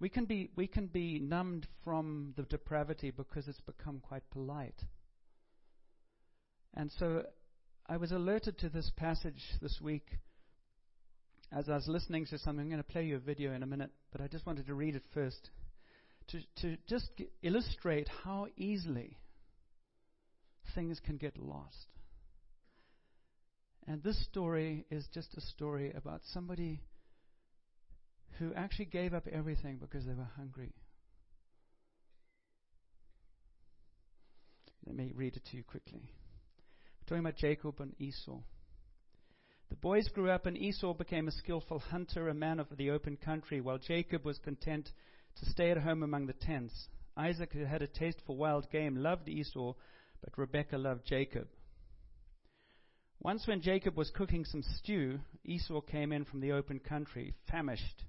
we 0.00 0.08
can, 0.08 0.24
be, 0.24 0.50
we 0.56 0.66
can 0.66 0.86
be 0.86 1.18
numbed 1.18 1.66
from 1.84 2.32
the 2.36 2.42
depravity 2.44 3.10
because 3.10 3.46
it's 3.46 3.60
become 3.60 4.00
quite 4.00 4.28
polite. 4.30 4.82
And 6.74 6.90
so 6.98 7.24
I 7.86 7.98
was 7.98 8.10
alerted 8.10 8.58
to 8.58 8.70
this 8.70 8.90
passage 8.96 9.42
this 9.60 9.78
week 9.82 10.06
as 11.52 11.68
I 11.68 11.74
was 11.74 11.86
listening 11.86 12.26
to 12.26 12.38
something. 12.38 12.64
I'm 12.64 12.70
going 12.70 12.82
to 12.82 12.88
play 12.88 13.04
you 13.04 13.16
a 13.16 13.20
video 13.20 13.52
in 13.52 13.62
a 13.62 13.66
minute, 13.66 13.90
but 14.10 14.20
I 14.20 14.28
just 14.28 14.46
wanted 14.46 14.66
to 14.66 14.74
read 14.74 14.94
it 14.94 15.04
first 15.12 15.50
to, 16.28 16.40
to 16.62 16.76
just 16.88 17.10
illustrate 17.42 18.08
how 18.24 18.46
easily 18.56 19.18
things 20.74 21.00
can 21.04 21.16
get 21.16 21.36
lost. 21.36 21.86
And 23.86 24.02
this 24.02 24.22
story 24.26 24.86
is 24.90 25.06
just 25.12 25.34
a 25.36 25.40
story 25.40 25.92
about 25.94 26.20
somebody 26.32 26.80
who 28.40 28.54
actually 28.54 28.86
gave 28.86 29.14
up 29.14 29.28
everything 29.30 29.76
because 29.76 30.04
they 30.06 30.14
were 30.14 30.28
hungry. 30.36 30.72
Let 34.86 34.96
me 34.96 35.12
read 35.14 35.36
it 35.36 35.44
to 35.50 35.56
you 35.56 35.62
quickly. 35.62 36.00
We're 36.02 37.06
talking 37.06 37.24
about 37.24 37.36
Jacob 37.36 37.80
and 37.80 37.94
Esau. 38.00 38.38
The 39.68 39.76
boys 39.76 40.08
grew 40.08 40.30
up, 40.30 40.46
and 40.46 40.56
Esau 40.56 40.94
became 40.94 41.28
a 41.28 41.32
skillful 41.32 41.78
hunter, 41.78 42.28
a 42.28 42.34
man 42.34 42.58
of 42.58 42.66
the 42.76 42.90
open 42.90 43.16
country, 43.16 43.60
while 43.60 43.78
Jacob 43.78 44.24
was 44.24 44.38
content 44.38 44.90
to 45.36 45.46
stay 45.46 45.70
at 45.70 45.78
home 45.78 46.02
among 46.02 46.26
the 46.26 46.32
tents. 46.32 46.88
Isaac, 47.16 47.52
who 47.52 47.64
had 47.64 47.82
a 47.82 47.86
taste 47.86 48.18
for 48.26 48.34
wild 48.34 48.70
game, 48.70 48.96
loved 48.96 49.28
Esau, 49.28 49.74
but 50.22 50.36
Rebekah 50.36 50.78
loved 50.78 51.06
Jacob. 51.06 51.46
Once, 53.20 53.46
when 53.46 53.60
Jacob 53.60 53.96
was 53.96 54.10
cooking 54.10 54.46
some 54.46 54.62
stew, 54.78 55.20
Esau 55.44 55.82
came 55.82 56.10
in 56.10 56.24
from 56.24 56.40
the 56.40 56.52
open 56.52 56.80
country, 56.80 57.34
famished. 57.50 58.04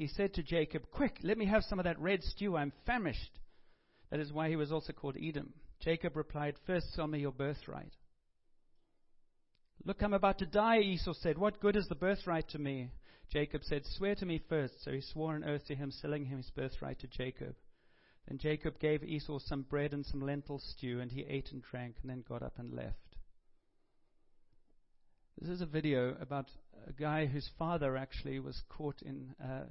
He 0.00 0.06
said 0.06 0.32
to 0.32 0.42
Jacob, 0.42 0.84
Quick, 0.92 1.18
let 1.22 1.36
me 1.36 1.44
have 1.44 1.62
some 1.62 1.78
of 1.78 1.84
that 1.84 2.00
red 2.00 2.22
stew. 2.22 2.56
I'm 2.56 2.72
famished. 2.86 3.38
That 4.10 4.18
is 4.18 4.32
why 4.32 4.48
he 4.48 4.56
was 4.56 4.72
also 4.72 4.94
called 4.94 5.18
Edom. 5.22 5.52
Jacob 5.78 6.16
replied, 6.16 6.54
First 6.66 6.94
sell 6.94 7.06
me 7.06 7.20
your 7.20 7.32
birthright. 7.32 7.92
Look, 9.84 10.00
I'm 10.00 10.14
about 10.14 10.38
to 10.38 10.46
die, 10.46 10.78
Esau 10.78 11.12
said. 11.12 11.36
What 11.36 11.60
good 11.60 11.76
is 11.76 11.86
the 11.86 11.94
birthright 11.94 12.48
to 12.48 12.58
me? 12.58 12.88
Jacob 13.30 13.60
said, 13.62 13.82
Swear 13.84 14.14
to 14.14 14.24
me 14.24 14.40
first. 14.48 14.82
So 14.82 14.90
he 14.90 15.02
swore 15.02 15.36
an 15.36 15.44
oath 15.44 15.66
to 15.66 15.74
him, 15.74 15.90
selling 15.90 16.24
him 16.24 16.38
his 16.38 16.50
birthright 16.50 16.98
to 17.00 17.06
Jacob. 17.06 17.54
Then 18.26 18.38
Jacob 18.38 18.78
gave 18.78 19.04
Esau 19.04 19.38
some 19.38 19.66
bread 19.68 19.92
and 19.92 20.06
some 20.06 20.22
lentil 20.22 20.60
stew, 20.60 21.00
and 21.00 21.12
he 21.12 21.26
ate 21.28 21.52
and 21.52 21.62
drank, 21.62 21.96
and 22.00 22.10
then 22.10 22.24
got 22.26 22.42
up 22.42 22.58
and 22.58 22.72
left. 22.72 22.96
This 25.38 25.50
is 25.50 25.60
a 25.60 25.66
video 25.66 26.16
about 26.22 26.46
a 26.88 26.92
guy 26.92 27.26
whose 27.26 27.48
father 27.58 27.96
actually 27.96 28.38
was 28.40 28.60
caught 28.68 29.00
in. 29.02 29.34
Uh, 29.42 29.64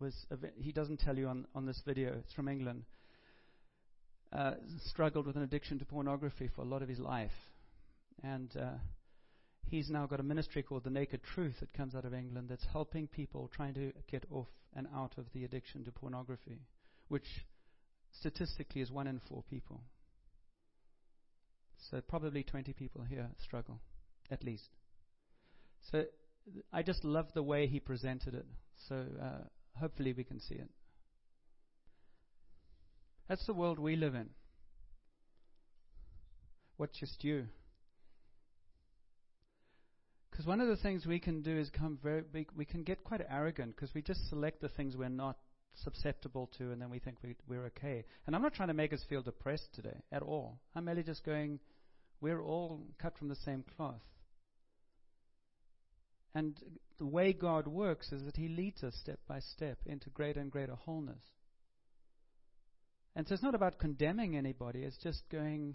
was 0.00 0.14
he 0.60 0.70
doesn't 0.72 1.00
tell 1.00 1.16
you 1.16 1.26
on, 1.26 1.46
on 1.54 1.66
this 1.66 1.80
video. 1.84 2.14
It's 2.18 2.32
from 2.32 2.48
England. 2.48 2.84
Uh, 4.32 4.52
struggled 4.86 5.26
with 5.26 5.36
an 5.36 5.42
addiction 5.42 5.78
to 5.78 5.84
pornography 5.84 6.48
for 6.54 6.62
a 6.62 6.66
lot 6.66 6.82
of 6.82 6.88
his 6.88 6.98
life, 6.98 7.32
and 8.22 8.54
uh, 8.56 8.76
he's 9.66 9.88
now 9.88 10.06
got 10.06 10.20
a 10.20 10.22
ministry 10.22 10.62
called 10.62 10.84
The 10.84 10.90
Naked 10.90 11.22
Truth 11.34 11.54
that 11.60 11.72
comes 11.72 11.94
out 11.94 12.04
of 12.04 12.12
England 12.12 12.48
that's 12.50 12.66
helping 12.70 13.06
people 13.06 13.50
trying 13.54 13.74
to 13.74 13.92
get 14.10 14.24
off 14.30 14.48
and 14.76 14.86
out 14.94 15.12
of 15.16 15.24
the 15.32 15.44
addiction 15.44 15.84
to 15.84 15.92
pornography, 15.92 16.60
which 17.08 17.46
statistically 18.12 18.82
is 18.82 18.90
one 18.90 19.06
in 19.06 19.20
four 19.28 19.42
people. 19.48 19.80
So 21.90 22.00
probably 22.00 22.42
20 22.42 22.72
people 22.72 23.02
here 23.02 23.28
struggle, 23.42 23.80
at 24.30 24.44
least. 24.44 24.68
So 25.90 26.04
I 26.72 26.82
just 26.82 27.04
love 27.04 27.26
the 27.34 27.42
way 27.42 27.66
he 27.66 27.80
presented 27.80 28.34
it. 28.34 28.46
So 28.88 29.04
uh, 29.20 29.44
hopefully 29.78 30.12
we 30.12 30.24
can 30.24 30.40
see 30.40 30.54
it. 30.54 30.68
That's 33.28 33.44
the 33.46 33.54
world 33.54 33.78
we 33.78 33.96
live 33.96 34.14
in. 34.14 34.30
What's 36.76 37.00
your 37.00 37.08
stew? 37.12 37.44
Because 40.30 40.46
one 40.46 40.60
of 40.60 40.68
the 40.68 40.76
things 40.76 41.04
we 41.04 41.18
can 41.18 41.42
do 41.42 41.58
is 41.58 41.68
come 41.70 41.98
very 42.02 42.22
big. 42.22 42.48
We 42.56 42.64
can 42.64 42.84
get 42.84 43.02
quite 43.02 43.20
arrogant 43.28 43.74
because 43.74 43.92
we 43.94 44.02
just 44.02 44.28
select 44.28 44.60
the 44.60 44.68
things 44.68 44.96
we're 44.96 45.08
not 45.08 45.36
susceptible 45.84 46.48
to, 46.58 46.70
and 46.70 46.80
then 46.80 46.90
we 46.90 47.00
think 47.00 47.18
we, 47.22 47.34
we're 47.48 47.66
okay. 47.66 48.04
And 48.26 48.36
I'm 48.36 48.42
not 48.42 48.54
trying 48.54 48.68
to 48.68 48.74
make 48.74 48.92
us 48.92 49.04
feel 49.08 49.22
depressed 49.22 49.74
today 49.74 50.00
at 50.12 50.22
all. 50.22 50.60
I'm 50.74 50.84
merely 50.84 51.02
just 51.02 51.24
going, 51.24 51.58
we're 52.20 52.42
all 52.42 52.80
cut 53.00 53.18
from 53.18 53.28
the 53.28 53.36
same 53.36 53.64
cloth. 53.76 54.00
And 56.38 56.56
the 57.00 57.06
way 57.06 57.32
God 57.32 57.66
works 57.66 58.12
is 58.12 58.22
that 58.22 58.36
He 58.36 58.46
leads 58.46 58.84
us 58.84 58.94
step 59.02 59.18
by 59.26 59.40
step 59.40 59.78
into 59.86 60.08
greater 60.10 60.38
and 60.38 60.52
greater 60.52 60.76
wholeness. 60.76 61.24
And 63.16 63.26
so 63.26 63.34
it's 63.34 63.42
not 63.42 63.56
about 63.56 63.80
condemning 63.80 64.36
anybody, 64.36 64.84
it's 64.84 65.02
just 65.02 65.28
going, 65.32 65.74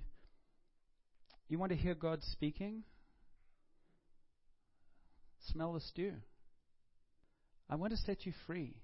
you 1.50 1.60
want 1.60 1.74
to 1.74 1.78
hear 1.78 1.96
God 1.96 2.20
speaking? 2.24 2.84
Smell 5.52 5.74
the 5.74 5.82
stew. 5.82 6.14
I 7.70 7.76
want 7.76 7.92
to 7.92 7.98
set 7.98 8.26
you 8.26 8.32
free. 8.48 8.78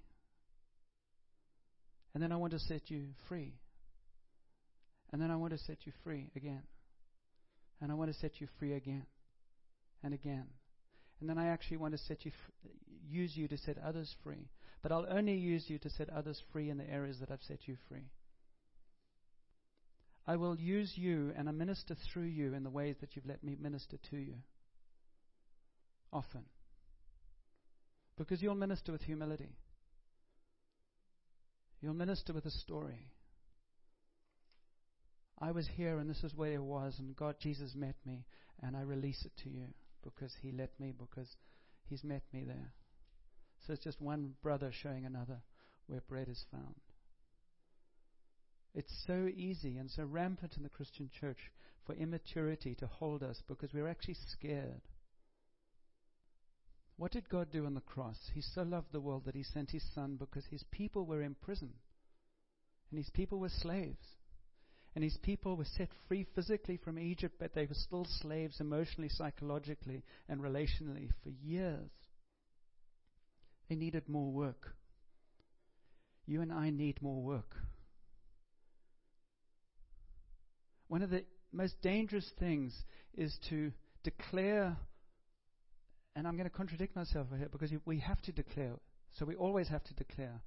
And 2.12 2.22
then 2.22 2.30
I 2.30 2.36
want 2.36 2.52
to 2.52 2.58
set 2.58 2.90
you 2.90 3.06
free. 3.26 3.54
And 5.14 5.22
then 5.22 5.30
I 5.30 5.36
want 5.36 5.54
to 5.54 5.58
set 5.58 5.78
you 5.86 5.92
free 6.04 6.28
again. 6.36 6.64
And 7.80 7.90
I 7.90 7.94
want 7.94 8.12
to 8.12 8.18
set 8.18 8.38
you 8.38 8.48
free 8.58 8.74
again 8.74 9.06
and 10.02 10.12
again. 10.12 10.44
And 11.20 11.28
then 11.28 11.38
I 11.38 11.48
actually 11.48 11.76
want 11.76 11.92
to 11.92 11.98
set 11.98 12.24
you, 12.24 12.32
use 13.08 13.36
you 13.36 13.46
to 13.48 13.58
set 13.58 13.76
others 13.78 14.14
free. 14.24 14.48
But 14.82 14.92
I'll 14.92 15.06
only 15.10 15.34
use 15.34 15.68
you 15.68 15.78
to 15.78 15.90
set 15.90 16.08
others 16.08 16.42
free 16.52 16.70
in 16.70 16.78
the 16.78 16.90
areas 16.90 17.18
that 17.20 17.30
I've 17.30 17.42
set 17.46 17.68
you 17.68 17.76
free. 17.88 18.08
I 20.26 20.36
will 20.36 20.56
use 20.56 20.92
you 20.96 21.32
and 21.36 21.48
I 21.48 21.52
minister 21.52 21.94
through 21.94 22.24
you 22.24 22.54
in 22.54 22.62
the 22.62 22.70
ways 22.70 22.96
that 23.00 23.14
you've 23.14 23.26
let 23.26 23.44
me 23.44 23.56
minister 23.60 23.98
to 24.10 24.16
you. 24.16 24.36
Often. 26.12 26.44
Because 28.16 28.40
you'll 28.40 28.54
minister 28.54 28.92
with 28.92 29.02
humility. 29.02 29.56
You'll 31.80 31.94
minister 31.94 32.32
with 32.32 32.46
a 32.46 32.50
story. 32.50 33.08
I 35.38 35.52
was 35.52 35.68
here 35.76 35.98
and 35.98 36.08
this 36.08 36.22
is 36.22 36.34
where 36.34 36.52
it 36.52 36.62
was, 36.62 36.98
and 36.98 37.16
God, 37.16 37.36
Jesus 37.40 37.74
met 37.74 37.94
me, 38.04 38.26
and 38.62 38.76
I 38.76 38.82
release 38.82 39.24
it 39.24 39.32
to 39.44 39.50
you 39.50 39.68
because 40.02 40.32
He 40.42 40.52
let 40.52 40.78
me, 40.78 40.92
because 40.96 41.36
He's 41.88 42.04
met 42.04 42.22
me 42.32 42.44
there. 42.46 42.72
So 43.66 43.72
it's 43.72 43.84
just 43.84 44.00
one 44.00 44.34
brother 44.42 44.70
showing 44.72 45.04
another 45.04 45.42
where 45.86 46.00
bread 46.08 46.28
is 46.28 46.44
found. 46.50 46.76
It's 48.74 49.04
so 49.06 49.28
easy 49.34 49.76
and 49.76 49.90
so 49.90 50.04
rampant 50.04 50.56
in 50.56 50.62
the 50.62 50.68
Christian 50.68 51.10
church 51.20 51.50
for 51.84 51.94
immaturity 51.94 52.74
to 52.76 52.86
hold 52.86 53.22
us 53.22 53.42
because 53.48 53.72
we're 53.74 53.88
actually 53.88 54.16
scared. 54.32 54.82
What 56.96 57.12
did 57.12 57.28
God 57.28 57.50
do 57.50 57.66
on 57.66 57.74
the 57.74 57.80
cross? 57.80 58.30
He 58.34 58.42
so 58.42 58.62
loved 58.62 58.92
the 58.92 59.00
world 59.00 59.24
that 59.24 59.34
He 59.34 59.42
sent 59.42 59.70
His 59.70 59.84
Son 59.94 60.16
because 60.16 60.44
His 60.46 60.62
people 60.70 61.06
were 61.06 61.22
in 61.22 61.34
prison 61.34 61.72
and 62.90 62.98
His 62.98 63.10
people 63.10 63.38
were 63.38 63.48
slaves. 63.48 64.19
And 64.94 65.04
His 65.04 65.16
people 65.18 65.56
were 65.56 65.64
set 65.64 65.88
free 66.08 66.26
physically 66.34 66.76
from 66.76 66.98
Egypt, 66.98 67.36
but 67.38 67.54
they 67.54 67.66
were 67.66 67.74
still 67.74 68.06
slaves 68.20 68.60
emotionally, 68.60 69.08
psychologically, 69.08 70.02
and 70.28 70.40
relationally 70.40 71.10
for 71.22 71.30
years. 71.30 71.90
They 73.68 73.76
needed 73.76 74.08
more 74.08 74.30
work. 74.32 74.74
You 76.26 76.42
and 76.42 76.52
I 76.52 76.70
need 76.70 77.00
more 77.00 77.22
work. 77.22 77.56
One 80.88 81.02
of 81.02 81.10
the 81.10 81.24
most 81.52 81.80
dangerous 81.82 82.28
things 82.40 82.76
is 83.14 83.36
to 83.48 83.72
declare, 84.02 84.76
and 86.16 86.26
I'm 86.26 86.36
going 86.36 86.50
to 86.50 86.56
contradict 86.56 86.96
myself 86.96 87.28
here 87.36 87.48
because 87.50 87.70
we 87.84 88.00
have 88.00 88.20
to 88.22 88.32
declare, 88.32 88.72
so 89.16 89.24
we 89.24 89.36
always 89.36 89.68
have 89.68 89.84
to 89.84 89.94
declare. 89.94 90.40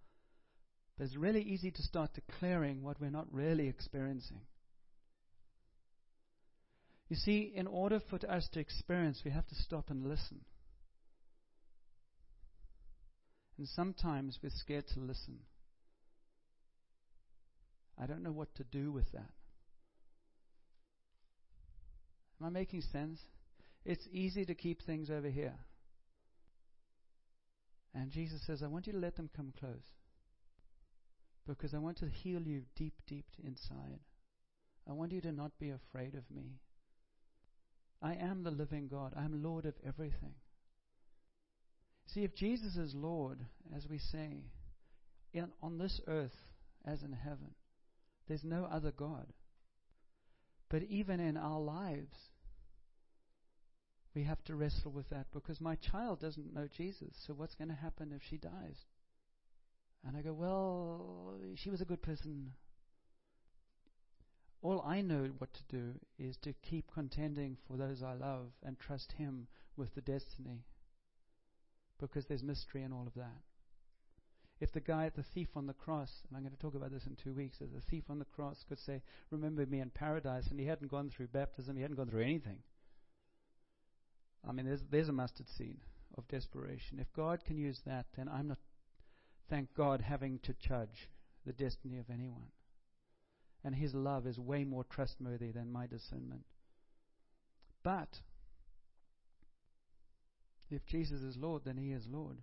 But 0.98 1.06
it's 1.06 1.16
really 1.16 1.42
easy 1.42 1.72
to 1.72 1.82
start 1.82 2.14
declaring 2.14 2.84
what 2.84 3.02
we're 3.02 3.10
not 3.10 3.28
really 3.32 3.68
experiencing. 3.68 4.42
You 7.10 7.16
see, 7.16 7.52
in 7.56 7.68
order 7.68 8.00
for 8.00 8.20
us 8.30 8.48
to 8.54 8.60
experience, 8.60 9.22
we 9.26 9.32
have 9.32 9.48
to 9.48 9.56
stop 9.56 9.90
and 9.90 10.08
listen. 10.08 10.42
And 13.58 13.68
sometimes 13.68 14.40
we're 14.42 14.50
scared 14.50 14.88
to 14.94 15.00
listen. 15.00 15.40
I 18.02 18.06
don't 18.08 18.24
know 18.24 18.32
what 18.32 18.54
to 18.56 18.64
do 18.64 18.92
with 18.92 19.12
that. 19.12 19.30
Am 22.42 22.48
I 22.48 22.50
making 22.50 22.82
sense? 22.82 23.20
It's 23.86 24.08
easy 24.12 24.46
to 24.46 24.56
keep 24.56 24.82
things 24.82 25.10
over 25.10 25.30
here. 25.30 25.54
And 27.94 28.12
Jesus 28.12 28.42
says, 28.48 28.64
I 28.64 28.68
want 28.68 28.88
you 28.88 28.94
to 28.94 29.00
let 29.00 29.16
them 29.16 29.30
come 29.36 29.54
close. 29.60 29.84
Because 31.48 31.74
I 31.74 31.80
want 31.80 31.98
to 31.98 32.10
heal 32.10 32.42
you 32.42 32.64
deep, 32.76 32.94
deep 33.08 33.26
inside. 33.44 34.00
I 34.88 34.94
want 34.94 35.12
you 35.12 35.22
to 35.22 35.32
not 35.32 35.52
be 35.60 35.70
afraid 35.70 36.16
of 36.16 36.30
me. 36.34 36.60
I 38.02 38.16
am 38.16 38.44
the 38.44 38.52
living 38.52 38.88
God. 38.88 39.14
I'm 39.16 39.44
Lord 39.44 39.66
of 39.66 39.76
everything. 39.86 40.36
See, 42.06 42.24
if 42.24 42.36
Jesus 42.36 42.76
is 42.76 42.94
Lord, 42.94 43.40
as 43.76 43.88
we 43.90 43.98
say, 43.98 44.44
in, 45.34 45.48
on 45.62 45.78
this 45.78 46.02
earth 46.08 46.36
as 46.86 47.02
in 47.02 47.14
heaven, 47.14 47.56
there's 48.28 48.44
no 48.44 48.66
other 48.66 48.92
God. 48.92 49.28
But 50.70 50.84
even 50.84 51.20
in 51.20 51.38
our 51.38 51.60
lives, 51.60 52.18
we 54.14 54.24
have 54.24 54.44
to 54.46 54.56
wrestle 54.56 54.92
with 54.92 55.10
that 55.10 55.28
because 55.34 55.60
my 55.62 55.76
child 55.76 56.20
doesn't 56.20 56.54
know 56.54 56.68
Jesus. 56.76 57.16
So 57.26 57.34
what's 57.34 57.56
going 57.56 57.70
to 57.70 57.76
happen 57.76 58.14
if 58.16 58.22
she 58.28 58.38
dies? 58.38 58.86
And 60.06 60.18
I 60.18 60.22
go, 60.22 60.34
well, 60.34 61.36
she 61.56 61.70
was 61.70 61.82
a 61.82 61.86
good 61.86 62.02
person. 62.02 62.52
All 64.62 64.84
I 64.86 65.02
know 65.02 65.30
what 65.38 65.54
to 65.54 65.64
do 65.70 65.94
is 66.18 66.38
to 66.38 66.54
keep 66.62 66.92
contending 66.94 67.58
for 67.68 67.78
those 67.78 68.04
I 68.04 68.14
love 68.14 68.52
and 68.64 68.80
trust 68.80 69.14
Him 69.14 69.48
with 69.78 69.96
the 69.96 70.02
destiny. 70.02 70.66
Because 72.00 72.26
there's 72.26 72.44
mystery 72.44 72.84
in 72.84 72.92
all 72.92 73.08
of 73.08 73.14
that. 73.16 73.42
If 74.60 74.72
the 74.72 74.80
guy, 74.80 75.06
at 75.06 75.16
the 75.16 75.24
thief 75.24 75.50
on 75.56 75.68
the 75.68 75.74
cross, 75.74 76.22
and 76.28 76.38
I'm 76.38 76.44
going 76.44 76.56
to 76.56 76.60
talk 76.60 76.76
about 76.76 76.92
this 76.92 77.06
in 77.06 77.16
two 77.16 77.34
weeks, 77.34 77.58
if 77.60 77.74
the 77.74 77.82
thief 77.82 78.04
on 78.10 78.20
the 78.20 78.26
cross 78.26 78.64
could 78.68 78.80
say, 78.80 79.02
Remember 79.32 79.66
me 79.66 79.80
in 79.80 79.90
paradise, 79.90 80.48
and 80.48 80.60
he 80.60 80.66
hadn't 80.66 80.92
gone 80.92 81.10
through 81.10 81.28
baptism, 81.28 81.76
he 81.76 81.82
hadn't 81.82 81.98
gone 81.98 82.10
through 82.10 82.24
anything. 82.24 82.60
I 84.48 84.52
mean, 84.52 84.66
there's, 84.66 84.84
there's 84.90 85.10
a 85.10 85.14
mustard 85.14 85.50
seed 85.50 85.78
of 86.18 86.28
desperation. 86.28 87.00
If 87.00 87.12
God 87.14 87.44
can 87.44 87.58
use 87.58 87.82
that, 87.86 88.06
then 88.16 88.30
I'm 88.30 88.48
not 88.48 88.60
thank 89.50 89.74
God, 89.76 90.02
having 90.02 90.40
to 90.44 90.54
judge 90.54 91.10
the 91.46 91.54
destiny 91.54 91.98
of 91.98 92.10
anyone. 92.12 92.52
And 93.64 93.76
His 93.76 93.94
love 93.94 94.28
is 94.28 94.38
way 94.38 94.64
more 94.64 94.84
trustworthy 94.84 95.52
than 95.52 95.72
my 95.72 95.88
discernment. 95.88 96.44
But 97.84 98.10
if 100.70 100.86
Jesus 100.86 101.22
is 101.22 101.38
Lord, 101.38 101.64
then 101.66 101.78
He 101.78 101.92
is 101.92 102.06
Lord. 102.10 102.38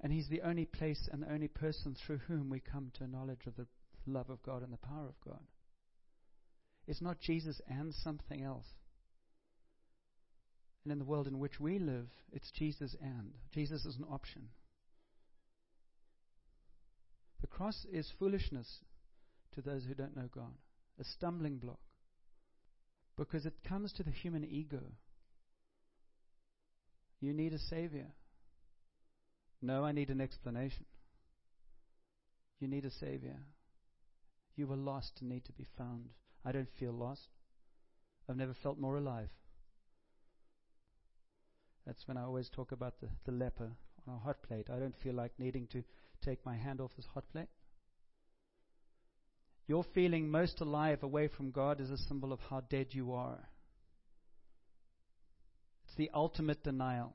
And 0.00 0.12
He's 0.12 0.28
the 0.28 0.42
only 0.42 0.64
place 0.64 1.08
and 1.12 1.22
the 1.22 1.32
only 1.32 1.48
person 1.48 1.94
through 1.94 2.18
whom 2.26 2.50
we 2.50 2.60
come 2.60 2.90
to 2.94 3.04
a 3.04 3.08
knowledge 3.08 3.46
of 3.46 3.56
the 3.56 3.66
love 4.06 4.30
of 4.30 4.42
God 4.42 4.62
and 4.62 4.72
the 4.72 4.78
power 4.78 5.06
of 5.06 5.20
God. 5.24 5.42
It's 6.88 7.02
not 7.02 7.20
Jesus 7.20 7.60
and 7.68 7.94
something 7.94 8.42
else. 8.42 8.66
And 10.84 10.92
in 10.92 10.98
the 10.98 11.04
world 11.04 11.28
in 11.28 11.38
which 11.38 11.60
we 11.60 11.78
live, 11.78 12.08
it's 12.32 12.50
Jesus 12.50 12.96
and. 13.00 13.34
Jesus 13.52 13.84
is 13.84 13.96
an 13.96 14.04
option. 14.10 14.48
The 17.42 17.48
cross 17.48 17.84
is 17.92 18.10
foolishness 18.18 18.78
to 19.54 19.60
those 19.60 19.84
who 19.84 19.94
don't 19.94 20.16
know 20.16 20.30
God, 20.34 20.54
a 20.98 21.04
stumbling 21.04 21.58
block, 21.58 21.80
because 23.16 23.44
it 23.44 23.64
comes 23.68 23.92
to 23.92 24.02
the 24.02 24.10
human 24.10 24.44
ego. 24.44 24.80
You 27.20 27.34
need 27.34 27.52
a 27.52 27.58
Savior. 27.58 28.06
No, 29.60 29.84
I 29.84 29.92
need 29.92 30.08
an 30.08 30.20
explanation. 30.20 30.86
You 32.58 32.68
need 32.68 32.84
a 32.84 32.90
Savior. 32.90 33.36
You 34.56 34.66
were 34.66 34.76
lost 34.76 35.18
and 35.20 35.28
need 35.28 35.44
to 35.46 35.52
be 35.52 35.66
found. 35.76 36.10
I 36.44 36.52
don't 36.52 36.68
feel 36.78 36.92
lost. 36.92 37.28
I've 38.28 38.36
never 38.36 38.54
felt 38.62 38.78
more 38.78 38.96
alive. 38.96 39.28
That's 41.86 42.06
when 42.06 42.16
I 42.16 42.22
always 42.22 42.48
talk 42.48 42.70
about 42.70 43.00
the, 43.00 43.08
the 43.24 43.32
leper 43.32 43.72
on 44.06 44.14
a 44.14 44.18
hot 44.18 44.42
plate. 44.42 44.68
I 44.70 44.78
don't 44.78 44.94
feel 45.02 45.14
like 45.14 45.32
needing 45.38 45.66
to 45.72 45.82
take 46.24 46.44
my 46.46 46.56
hand 46.56 46.80
off 46.80 46.90
this 46.96 47.06
hot 47.12 47.24
plate. 47.32 47.48
you're 49.66 49.84
feeling 49.94 50.30
most 50.30 50.60
alive 50.60 51.02
away 51.02 51.28
from 51.28 51.50
God 51.50 51.80
is 51.80 51.90
a 51.90 51.96
symbol 51.96 52.32
of 52.32 52.40
how 52.50 52.60
dead 52.60 52.88
you 52.90 53.12
are. 53.12 53.48
It's 55.86 55.96
the 55.96 56.10
ultimate 56.14 56.62
denial, 56.62 57.14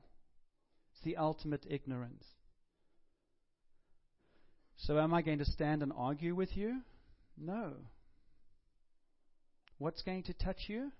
it's 0.92 1.02
the 1.02 1.16
ultimate 1.16 1.66
ignorance. 1.68 2.24
So, 4.76 4.98
am 4.98 5.12
I 5.12 5.22
going 5.22 5.38
to 5.38 5.44
stand 5.44 5.82
and 5.82 5.92
argue 5.96 6.34
with 6.34 6.56
you? 6.56 6.82
No. 7.36 7.72
What's 9.78 10.02
going 10.02 10.22
to 10.24 10.34
touch 10.34 10.64
you? 10.68 10.92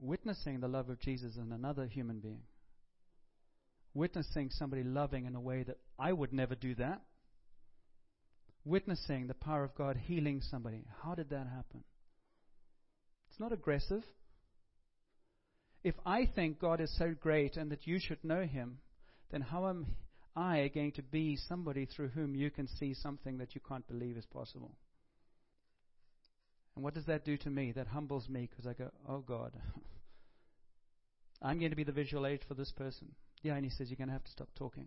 Witnessing 0.00 0.60
the 0.60 0.68
love 0.68 0.88
of 0.88 1.00
Jesus 1.00 1.36
in 1.36 1.52
another 1.52 1.86
human 1.86 2.18
being. 2.18 2.42
Witnessing 3.94 4.50
somebody 4.50 4.82
loving 4.82 5.26
in 5.26 5.34
a 5.34 5.40
way 5.40 5.62
that 5.64 5.78
I 5.98 6.12
would 6.12 6.32
never 6.32 6.54
do 6.54 6.74
that. 6.76 7.02
Witnessing 8.64 9.26
the 9.26 9.34
power 9.34 9.64
of 9.64 9.74
God 9.74 9.96
healing 9.96 10.40
somebody. 10.40 10.84
How 11.02 11.14
did 11.14 11.30
that 11.30 11.46
happen? 11.46 11.84
It's 13.30 13.40
not 13.40 13.52
aggressive. 13.52 14.02
If 15.82 15.94
I 16.06 16.26
think 16.26 16.60
God 16.60 16.80
is 16.80 16.96
so 16.96 17.14
great 17.18 17.56
and 17.56 17.72
that 17.72 17.86
you 17.86 17.98
should 17.98 18.22
know 18.22 18.44
Him, 18.44 18.78
then 19.30 19.40
how 19.40 19.68
am 19.68 19.86
I 20.36 20.70
going 20.72 20.92
to 20.92 21.02
be 21.02 21.36
somebody 21.48 21.86
through 21.86 22.08
whom 22.08 22.34
you 22.34 22.50
can 22.50 22.68
see 22.68 22.94
something 22.94 23.38
that 23.38 23.54
you 23.54 23.60
can't 23.66 23.86
believe 23.88 24.16
is 24.16 24.26
possible? 24.26 24.76
And 26.74 26.84
what 26.84 26.94
does 26.94 27.06
that 27.06 27.24
do 27.24 27.36
to 27.38 27.50
me? 27.50 27.72
That 27.72 27.88
humbles 27.88 28.28
me 28.28 28.48
because 28.48 28.66
I 28.66 28.74
go, 28.74 28.90
oh 29.08 29.18
God, 29.20 29.52
I'm 31.42 31.58
going 31.58 31.70
to 31.70 31.76
be 31.76 31.84
the 31.84 31.92
visual 31.92 32.26
aid 32.26 32.40
for 32.46 32.54
this 32.54 32.70
person. 32.72 33.08
Yeah, 33.42 33.54
and 33.54 33.64
he 33.64 33.70
says, 33.70 33.90
you're 33.90 33.96
going 33.96 34.08
to 34.08 34.14
have 34.14 34.24
to 34.24 34.30
stop 34.30 34.48
talking. 34.56 34.86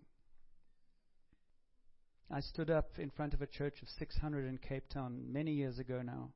I 2.30 2.40
stood 2.40 2.70
up 2.70 2.98
in 2.98 3.10
front 3.10 3.34
of 3.34 3.42
a 3.42 3.46
church 3.46 3.74
of 3.82 3.88
600 3.98 4.46
in 4.46 4.58
Cape 4.58 4.88
Town 4.88 5.20
many 5.30 5.52
years 5.52 5.78
ago 5.78 6.02
now. 6.02 6.30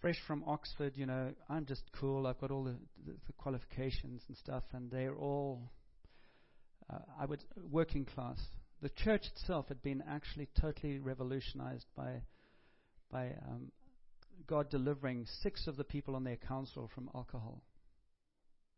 Fresh 0.00 0.18
from 0.26 0.42
Oxford, 0.46 0.94
you 0.96 1.06
know. 1.06 1.32
I'm 1.48 1.64
just 1.64 1.82
cool. 1.92 2.26
I've 2.26 2.40
got 2.40 2.50
all 2.50 2.64
the, 2.64 2.76
the, 3.06 3.12
the 3.26 3.32
qualifications 3.38 4.22
and 4.28 4.36
stuff, 4.36 4.64
and 4.72 4.90
they're 4.90 5.14
all, 5.14 5.70
uh, 6.92 6.98
I 7.20 7.26
would, 7.26 7.44
working 7.70 8.04
class. 8.04 8.38
The 8.82 8.88
church 8.88 9.26
itself 9.26 9.68
had 9.68 9.82
been 9.82 10.02
actually 10.08 10.48
totally 10.60 10.98
revolutionized 10.98 11.86
by, 11.96 12.22
by 13.10 13.26
um, 13.48 13.70
God 14.46 14.68
delivering 14.70 15.26
six 15.42 15.66
of 15.66 15.76
the 15.76 15.84
people 15.84 16.16
on 16.16 16.24
their 16.24 16.36
council 16.36 16.90
from 16.94 17.08
alcohol. 17.14 17.62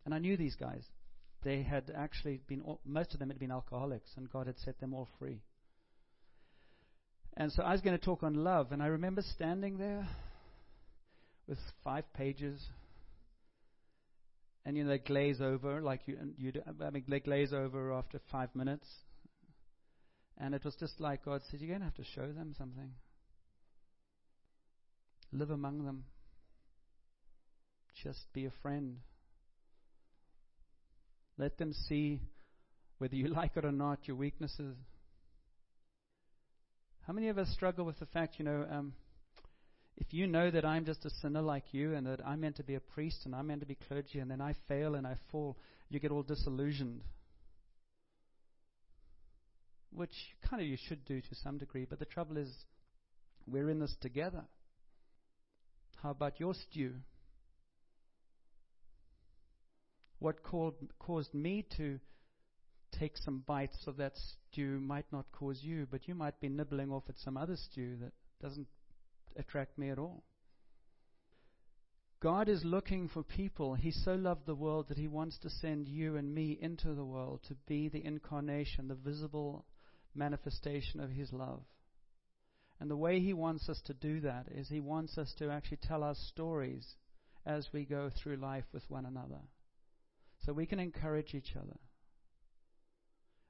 And 0.04 0.14
I 0.14 0.18
knew 0.18 0.36
these 0.36 0.56
guys. 0.56 0.82
They 1.44 1.62
had 1.62 1.92
actually 1.94 2.40
been, 2.46 2.62
most 2.84 3.12
of 3.12 3.20
them 3.20 3.28
had 3.28 3.38
been 3.38 3.52
alcoholics, 3.52 4.10
and 4.16 4.30
God 4.30 4.46
had 4.46 4.58
set 4.58 4.80
them 4.80 4.94
all 4.94 5.08
free. 5.18 5.42
And 7.36 7.52
so 7.52 7.62
I 7.62 7.72
was 7.72 7.80
going 7.80 7.96
to 7.96 8.04
talk 8.04 8.22
on 8.22 8.34
love, 8.34 8.72
and 8.72 8.82
I 8.82 8.86
remember 8.86 9.22
standing 9.22 9.78
there 9.78 10.08
with 11.46 11.58
five 11.84 12.04
pages, 12.12 12.60
and 14.64 14.76
you 14.76 14.82
know 14.84 14.90
they 14.90 14.98
glaze 14.98 15.40
over 15.40 15.80
like 15.80 16.00
you, 16.06 16.18
you 16.36 16.52
I 16.84 16.90
mean 16.90 17.04
they 17.08 17.20
glaze 17.20 17.52
over 17.52 17.92
after 17.92 18.20
five 18.32 18.54
minutes, 18.56 18.86
and 20.36 20.52
it 20.52 20.64
was 20.64 20.74
just 20.80 21.00
like 21.00 21.24
God 21.24 21.40
said, 21.48 21.60
"You're 21.60 21.68
going 21.68 21.80
to 21.80 21.86
have 21.86 21.94
to 21.94 22.04
show 22.04 22.26
them 22.32 22.54
something." 22.58 22.90
Live 25.32 25.50
among 25.50 25.84
them. 25.84 26.04
Just 28.02 28.32
be 28.32 28.46
a 28.46 28.52
friend. 28.62 28.98
Let 31.38 31.56
them 31.56 31.72
see, 31.72 32.20
whether 32.98 33.14
you 33.14 33.28
like 33.34 33.56
it 33.56 33.64
or 33.64 33.72
not, 33.72 34.06
your 34.06 34.16
weaknesses. 34.16 34.76
How 37.06 37.12
many 37.12 37.28
of 37.28 37.38
us 37.38 37.48
struggle 37.50 37.86
with 37.86 37.98
the 37.98 38.06
fact, 38.06 38.34
you 38.38 38.44
know, 38.44 38.66
um, 38.70 38.92
if 39.96 40.12
you 40.12 40.26
know 40.26 40.50
that 40.50 40.64
I'm 40.64 40.84
just 40.84 41.04
a 41.06 41.10
sinner 41.10 41.40
like 41.40 41.72
you 41.72 41.94
and 41.94 42.06
that 42.06 42.20
I'm 42.26 42.40
meant 42.40 42.56
to 42.56 42.62
be 42.62 42.74
a 42.74 42.80
priest 42.80 43.22
and 43.24 43.34
I'm 43.34 43.46
meant 43.46 43.60
to 43.60 43.66
be 43.66 43.76
clergy 43.88 44.18
and 44.18 44.30
then 44.30 44.40
I 44.40 44.54
fail 44.68 44.94
and 44.94 45.06
I 45.06 45.16
fall, 45.30 45.56
you 45.88 45.98
get 46.00 46.10
all 46.12 46.22
disillusioned. 46.22 47.02
Which 49.90 50.12
kind 50.48 50.60
of 50.60 50.68
you 50.68 50.76
should 50.88 51.04
do 51.04 51.20
to 51.20 51.34
some 51.42 51.58
degree, 51.58 51.86
but 51.88 51.98
the 51.98 52.04
trouble 52.04 52.36
is, 52.36 52.52
we're 53.46 53.70
in 53.70 53.80
this 53.80 53.96
together. 54.00 54.44
How 56.02 56.10
about 56.10 56.38
your 56.38 56.54
stew? 56.54 56.92
What 60.18 60.42
called, 60.42 60.74
caused 60.98 61.34
me 61.34 61.64
to 61.76 62.00
take 62.98 63.16
some 63.16 63.44
bites 63.46 63.86
of 63.86 63.96
that 63.98 64.14
stew 64.16 64.80
might 64.80 65.06
not 65.12 65.30
cause 65.32 65.60
you, 65.62 65.86
but 65.90 66.08
you 66.08 66.14
might 66.14 66.40
be 66.40 66.48
nibbling 66.48 66.90
off 66.90 67.04
at 67.08 67.18
some 67.18 67.36
other 67.36 67.56
stew 67.56 67.96
that 68.00 68.12
doesn't 68.40 68.66
attract 69.36 69.78
me 69.78 69.90
at 69.90 69.98
all. 69.98 70.24
God 72.20 72.48
is 72.48 72.64
looking 72.64 73.08
for 73.08 73.22
people. 73.22 73.74
He 73.74 73.92
so 73.92 74.14
loved 74.14 74.46
the 74.46 74.54
world 74.54 74.88
that 74.88 74.98
He 74.98 75.06
wants 75.06 75.38
to 75.38 75.50
send 75.50 75.86
you 75.86 76.16
and 76.16 76.34
me 76.34 76.58
into 76.60 76.94
the 76.94 77.04
world 77.04 77.40
to 77.46 77.54
be 77.68 77.88
the 77.88 78.04
incarnation, 78.04 78.88
the 78.88 78.96
visible 78.96 79.64
manifestation 80.16 80.98
of 80.98 81.10
His 81.10 81.32
love. 81.32 81.62
And 82.80 82.90
the 82.90 82.96
way 82.96 83.20
He 83.20 83.32
wants 83.32 83.68
us 83.68 83.80
to 83.86 83.94
do 83.94 84.20
that 84.20 84.46
is 84.50 84.68
He 84.68 84.80
wants 84.80 85.16
us 85.16 85.32
to 85.38 85.50
actually 85.50 85.78
tell 85.80 86.02
our 86.02 86.16
stories 86.16 86.96
as 87.46 87.68
we 87.72 87.84
go 87.84 88.10
through 88.10 88.36
life 88.36 88.64
with 88.72 88.82
one 88.90 89.06
another. 89.06 89.40
So 90.44 90.52
we 90.52 90.66
can 90.66 90.78
encourage 90.78 91.34
each 91.34 91.54
other. 91.56 91.76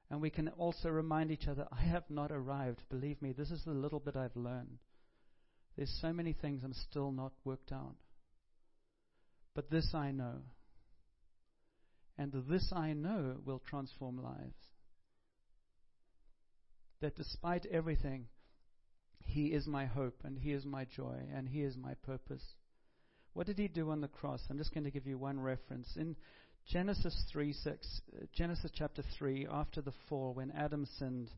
And 0.09 0.21
we 0.21 0.29
can 0.29 0.49
also 0.49 0.89
remind 0.89 1.31
each 1.31 1.47
other, 1.47 1.67
I 1.71 1.81
have 1.81 2.09
not 2.09 2.31
arrived. 2.31 2.81
Believe 2.89 3.21
me, 3.21 3.31
this 3.31 3.51
is 3.51 3.63
the 3.63 3.71
little 3.71 3.99
bit 3.99 4.15
I've 4.15 4.35
learned. 4.35 4.79
There's 5.77 5.95
so 6.01 6.11
many 6.11 6.33
things 6.33 6.61
I'm 6.63 6.73
still 6.73 7.11
not 7.11 7.31
worked 7.45 7.71
out. 7.71 7.95
But 9.53 9.69
this 9.69 9.93
I 9.93 10.11
know. 10.11 10.41
And 12.17 12.33
this 12.49 12.73
I 12.75 12.93
know 12.93 13.37
will 13.45 13.61
transform 13.69 14.21
lives. 14.21 14.57
That 17.01 17.15
despite 17.15 17.65
everything, 17.67 18.25
he 19.29 19.47
is 19.47 19.67
my 19.67 19.85
hope, 19.85 20.21
and 20.23 20.37
He 20.37 20.51
is 20.53 20.65
my 20.65 20.85
joy, 20.85 21.17
and 21.33 21.47
He 21.47 21.61
is 21.61 21.77
my 21.77 21.93
purpose. 22.03 22.43
What 23.33 23.45
did 23.45 23.59
He 23.59 23.67
do 23.67 23.91
on 23.91 24.01
the 24.01 24.07
cross? 24.07 24.41
I'm 24.49 24.57
just 24.57 24.73
going 24.73 24.85
to 24.85 24.91
give 24.91 25.05
you 25.05 25.17
one 25.17 25.39
reference. 25.39 25.95
In 25.95 26.15
Genesis 26.67 27.23
3 27.31 27.53
6, 27.53 28.01
uh, 28.21 28.25
Genesis 28.33 28.71
chapter 28.75 29.03
3, 29.17 29.47
after 29.49 29.81
the 29.81 29.93
fall, 30.07 30.33
when 30.33 30.51
Adam 30.51 30.85
sinned, 30.97 31.29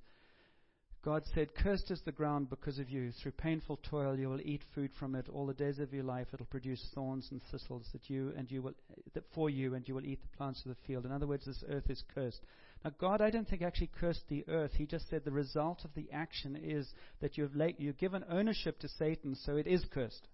God 1.03 1.23
said, 1.34 1.55
Cursed 1.55 1.89
is 1.89 2.01
the 2.05 2.12
ground 2.12 2.49
because 2.49 2.77
of 2.77 2.89
you. 2.89 3.12
Through 3.12 3.31
painful 3.31 3.79
toil 3.89 4.19
you 4.19 4.29
will 4.29 4.41
eat 4.41 4.62
food 4.75 4.91
from 4.99 5.15
it. 5.15 5.27
All 5.29 5.47
the 5.47 5.53
days 5.53 5.79
of 5.79 5.91
your 5.91 6.03
life 6.03 6.27
it 6.31 6.39
will 6.39 6.45
produce 6.45 6.89
thorns 6.93 7.27
and 7.31 7.41
thistles 7.49 7.88
that 7.91 8.07
you 8.07 8.34
and 8.38 8.51
you 8.51 8.62
will 8.62 8.75
that 9.15 9.23
for 9.34 9.49
you 9.49 9.73
and 9.73 9.88
you 9.88 9.95
will 9.95 10.05
eat 10.05 10.21
the 10.21 10.38
plants 10.38 10.63
of 10.63 10.69
the 10.69 10.77
field. 10.86 11.05
In 11.05 11.12
other 11.12 11.25
words, 11.25 11.45
this 11.45 11.63
earth 11.69 11.89
is 11.89 12.03
cursed. 12.13 12.41
Now 12.86 12.91
God 12.99 13.19
I 13.19 13.31
don't 13.31 13.47
think 13.47 13.63
actually 13.63 13.89
cursed 13.99 14.25
the 14.29 14.45
earth. 14.47 14.73
He 14.75 14.86
just 14.86 15.10
said 15.10 15.25
the 15.25 15.31
result 15.31 15.84
of 15.86 15.93
the 15.95 16.07
action 16.12 16.55
is 16.55 16.88
that 17.19 17.36
you've 17.36 17.55
laid, 17.55 17.77
you've 17.79 17.97
given 17.97 18.23
ownership 18.29 18.79
to 18.79 18.88
Satan, 18.88 19.34
so 19.34 19.55
it 19.55 19.65
is 19.65 19.84
cursed. 19.91 20.27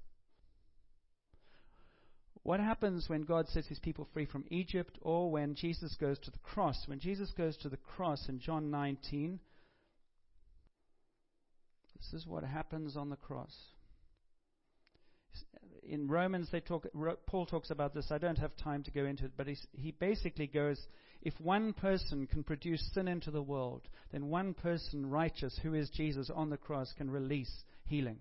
What 2.48 2.62
happens 2.62 3.10
when 3.10 3.24
God 3.24 3.50
sets 3.50 3.68
his 3.68 3.80
people 3.80 4.08
free 4.14 4.26
from 4.26 4.46
Egypt 4.50 4.98
or 5.02 5.30
when 5.30 5.54
Jesus 5.54 5.98
goes 6.00 6.18
to 6.20 6.32
the 6.32 6.38
cross? 6.38 6.82
When 6.86 6.98
Jesus 6.98 7.30
goes 7.38 7.58
to 7.58 7.68
the 7.68 7.76
cross 7.76 8.30
in 8.30 8.40
John 8.40 8.72
19, 8.72 9.38
this 11.98 12.14
is 12.14 12.26
what 12.26 12.46
happens 12.46 12.96
on 12.96 13.10
the 13.10 13.18
cross. 13.18 13.54
In 15.84 16.08
Romans, 16.08 16.48
they 16.50 16.62
talk, 16.62 16.88
Paul 17.26 17.48
talks 17.48 17.70
about 17.70 17.94
this. 17.94 18.12
I 18.12 18.18
don't 18.18 18.38
have 18.38 18.56
time 18.56 18.82
to 18.84 18.92
go 18.92 19.04
into 19.04 19.26
it, 19.26 19.34
but 19.36 19.48
he 19.74 19.92
basically 20.00 20.48
goes 20.48 20.80
if 21.22 21.34
one 21.42 21.74
person 21.74 22.28
can 22.28 22.46
produce 22.46 22.94
sin 22.94 23.10
into 23.10 23.30
the 23.30 23.44
world, 23.44 23.82
then 24.14 24.28
one 24.28 24.54
person 24.54 25.10
righteous, 25.10 25.60
who 25.62 25.74
is 25.74 25.90
Jesus 25.90 26.32
on 26.34 26.50
the 26.50 26.56
cross, 26.56 26.94
can 26.98 27.12
release 27.12 27.52
healing. 27.88 28.20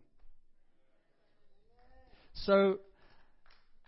So, 2.34 2.80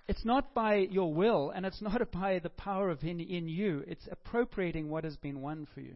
it's 0.08 0.24
not 0.24 0.54
by 0.54 0.76
your 0.76 1.12
will 1.12 1.50
and 1.54 1.66
it's 1.66 1.82
not 1.82 2.10
by 2.10 2.40
the 2.40 2.50
power 2.50 2.90
of 2.90 3.02
in, 3.04 3.20
in 3.20 3.48
you. 3.48 3.84
It's 3.86 4.08
appropriating 4.10 4.88
what 4.88 5.04
has 5.04 5.16
been 5.16 5.40
won 5.40 5.68
for 5.74 5.80
you. 5.80 5.94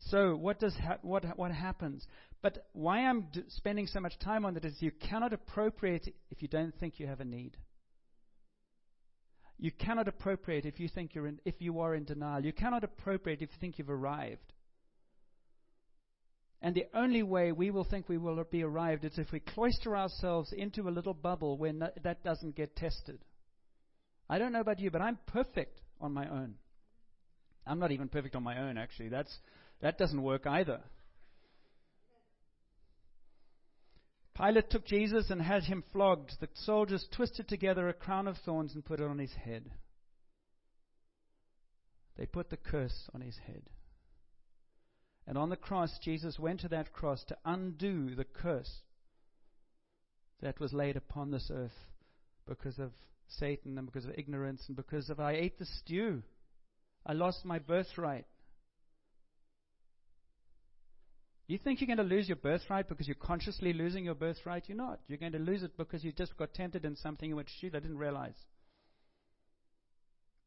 So 0.00 0.36
what 0.36 0.60
does 0.60 0.74
ha- 0.76 0.98
what 1.02 1.24
what 1.36 1.50
happens? 1.50 2.06
But 2.40 2.68
why 2.72 2.98
I'm 3.04 3.22
d- 3.32 3.42
spending 3.48 3.88
so 3.88 3.98
much 3.98 4.16
time 4.20 4.44
on 4.44 4.56
it 4.56 4.64
is 4.64 4.80
you 4.80 4.92
cannot 4.92 5.32
appropriate 5.32 6.14
if 6.30 6.40
you 6.40 6.46
don't 6.46 6.74
think 6.78 7.00
you 7.00 7.06
have 7.08 7.20
a 7.20 7.24
need. 7.24 7.56
You 9.58 9.72
cannot 9.72 10.06
appropriate 10.06 10.64
if 10.64 10.78
you 10.78 10.88
think 10.88 11.16
you're 11.16 11.26
in, 11.26 11.40
if 11.44 11.56
you 11.58 11.80
are 11.80 11.96
in 11.96 12.04
denial. 12.04 12.44
You 12.44 12.52
cannot 12.52 12.84
appropriate 12.84 13.42
if 13.42 13.50
you 13.50 13.58
think 13.60 13.78
you've 13.78 13.90
arrived. 13.90 14.52
And 16.62 16.76
the 16.76 16.86
only 16.94 17.24
way 17.24 17.50
we 17.50 17.72
will 17.72 17.84
think 17.84 18.08
we 18.08 18.18
will 18.18 18.42
be 18.44 18.62
arrived 18.62 19.04
is 19.04 19.18
if 19.18 19.32
we 19.32 19.40
cloister 19.40 19.96
ourselves 19.96 20.52
into 20.52 20.88
a 20.88 20.90
little 20.90 21.14
bubble 21.14 21.56
where 21.56 21.72
no, 21.72 21.90
that 22.04 22.22
doesn't 22.22 22.54
get 22.54 22.76
tested. 22.76 23.24
I 24.28 24.38
don't 24.38 24.52
know 24.52 24.60
about 24.60 24.80
you, 24.80 24.90
but 24.90 25.00
I'm 25.00 25.18
perfect 25.26 25.80
on 26.00 26.12
my 26.12 26.28
own. 26.28 26.54
I'm 27.66 27.78
not 27.78 27.92
even 27.92 28.08
perfect 28.08 28.34
on 28.34 28.42
my 28.42 28.60
own, 28.60 28.78
actually. 28.78 29.08
That's, 29.08 29.34
that 29.80 29.98
doesn't 29.98 30.22
work 30.22 30.46
either. 30.46 30.80
Pilate 34.36 34.70
took 34.70 34.86
Jesus 34.86 35.30
and 35.30 35.42
had 35.42 35.64
him 35.64 35.82
flogged. 35.92 36.32
The 36.40 36.48
soldiers 36.54 37.06
twisted 37.14 37.48
together 37.48 37.88
a 37.88 37.92
crown 37.92 38.28
of 38.28 38.36
thorns 38.44 38.74
and 38.74 38.84
put 38.84 39.00
it 39.00 39.06
on 39.06 39.18
his 39.18 39.32
head. 39.32 39.70
They 42.16 42.26
put 42.26 42.50
the 42.50 42.56
curse 42.56 43.08
on 43.14 43.20
his 43.20 43.36
head. 43.46 43.62
And 45.26 45.36
on 45.36 45.50
the 45.50 45.56
cross, 45.56 45.98
Jesus 46.02 46.38
went 46.38 46.60
to 46.60 46.68
that 46.68 46.92
cross 46.92 47.24
to 47.24 47.36
undo 47.44 48.14
the 48.14 48.24
curse 48.24 48.82
that 50.40 50.60
was 50.60 50.72
laid 50.72 50.96
upon 50.96 51.30
this 51.30 51.50
earth 51.52 51.86
because 52.46 52.78
of 52.78 52.92
Satan 53.38 53.78
and 53.78 53.86
because 53.86 54.04
of 54.04 54.12
ignorance 54.16 54.62
and 54.68 54.76
because 54.76 55.10
of 55.10 55.20
I 55.20 55.32
ate 55.32 55.58
the 55.58 55.66
stew. 55.66 56.22
I 57.04 57.12
lost 57.12 57.44
my 57.44 57.58
birthright. 57.58 58.26
You 61.46 61.56
think 61.56 61.80
you're 61.80 61.86
going 61.86 62.06
to 62.06 62.14
lose 62.14 62.28
your 62.28 62.36
birthright 62.36 62.88
because 62.88 63.08
you're 63.08 63.14
consciously 63.14 63.72
losing 63.72 64.04
your 64.04 64.14
birthright? 64.14 64.64
You're 64.68 64.76
not. 64.76 65.00
You're 65.08 65.18
going 65.18 65.32
to 65.32 65.38
lose 65.38 65.62
it 65.62 65.78
because 65.78 66.04
you 66.04 66.12
just 66.12 66.36
got 66.36 66.52
tempted 66.52 66.84
in 66.84 66.94
something 66.96 67.34
which 67.34 67.48
shoot, 67.60 67.74
I 67.74 67.80
didn't 67.80 67.96
realize. 67.96 68.36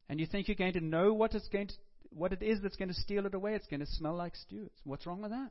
And 0.08 0.20
you 0.20 0.26
think 0.26 0.46
you're 0.46 0.54
going 0.54 0.74
to 0.74 0.80
know 0.80 1.12
what 1.12 1.34
it's 1.34 1.48
going 1.48 1.68
to, 1.68 1.74
what 2.10 2.32
it 2.32 2.42
is 2.42 2.60
that's 2.62 2.76
going 2.76 2.90
to 2.90 2.94
steal 2.94 3.26
it 3.26 3.34
away. 3.34 3.54
It's 3.54 3.66
going 3.66 3.80
to 3.80 3.86
smell 3.86 4.14
like 4.14 4.36
stew. 4.36 4.70
What's 4.84 5.06
wrong 5.06 5.22
with 5.22 5.32
that? 5.32 5.50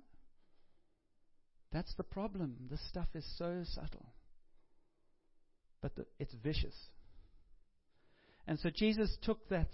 That's 1.74 1.94
the 1.96 2.04
problem. 2.04 2.56
This 2.70 2.82
stuff 2.88 3.08
is 3.14 3.26
so 3.38 3.64
subtle, 3.66 4.06
but 5.82 5.96
the, 5.96 6.06
it's 6.20 6.34
vicious. 6.44 6.76
And 8.48 8.60
so 8.60 8.70
Jesus 8.70 9.18
took 9.22 9.48
that, 9.50 9.70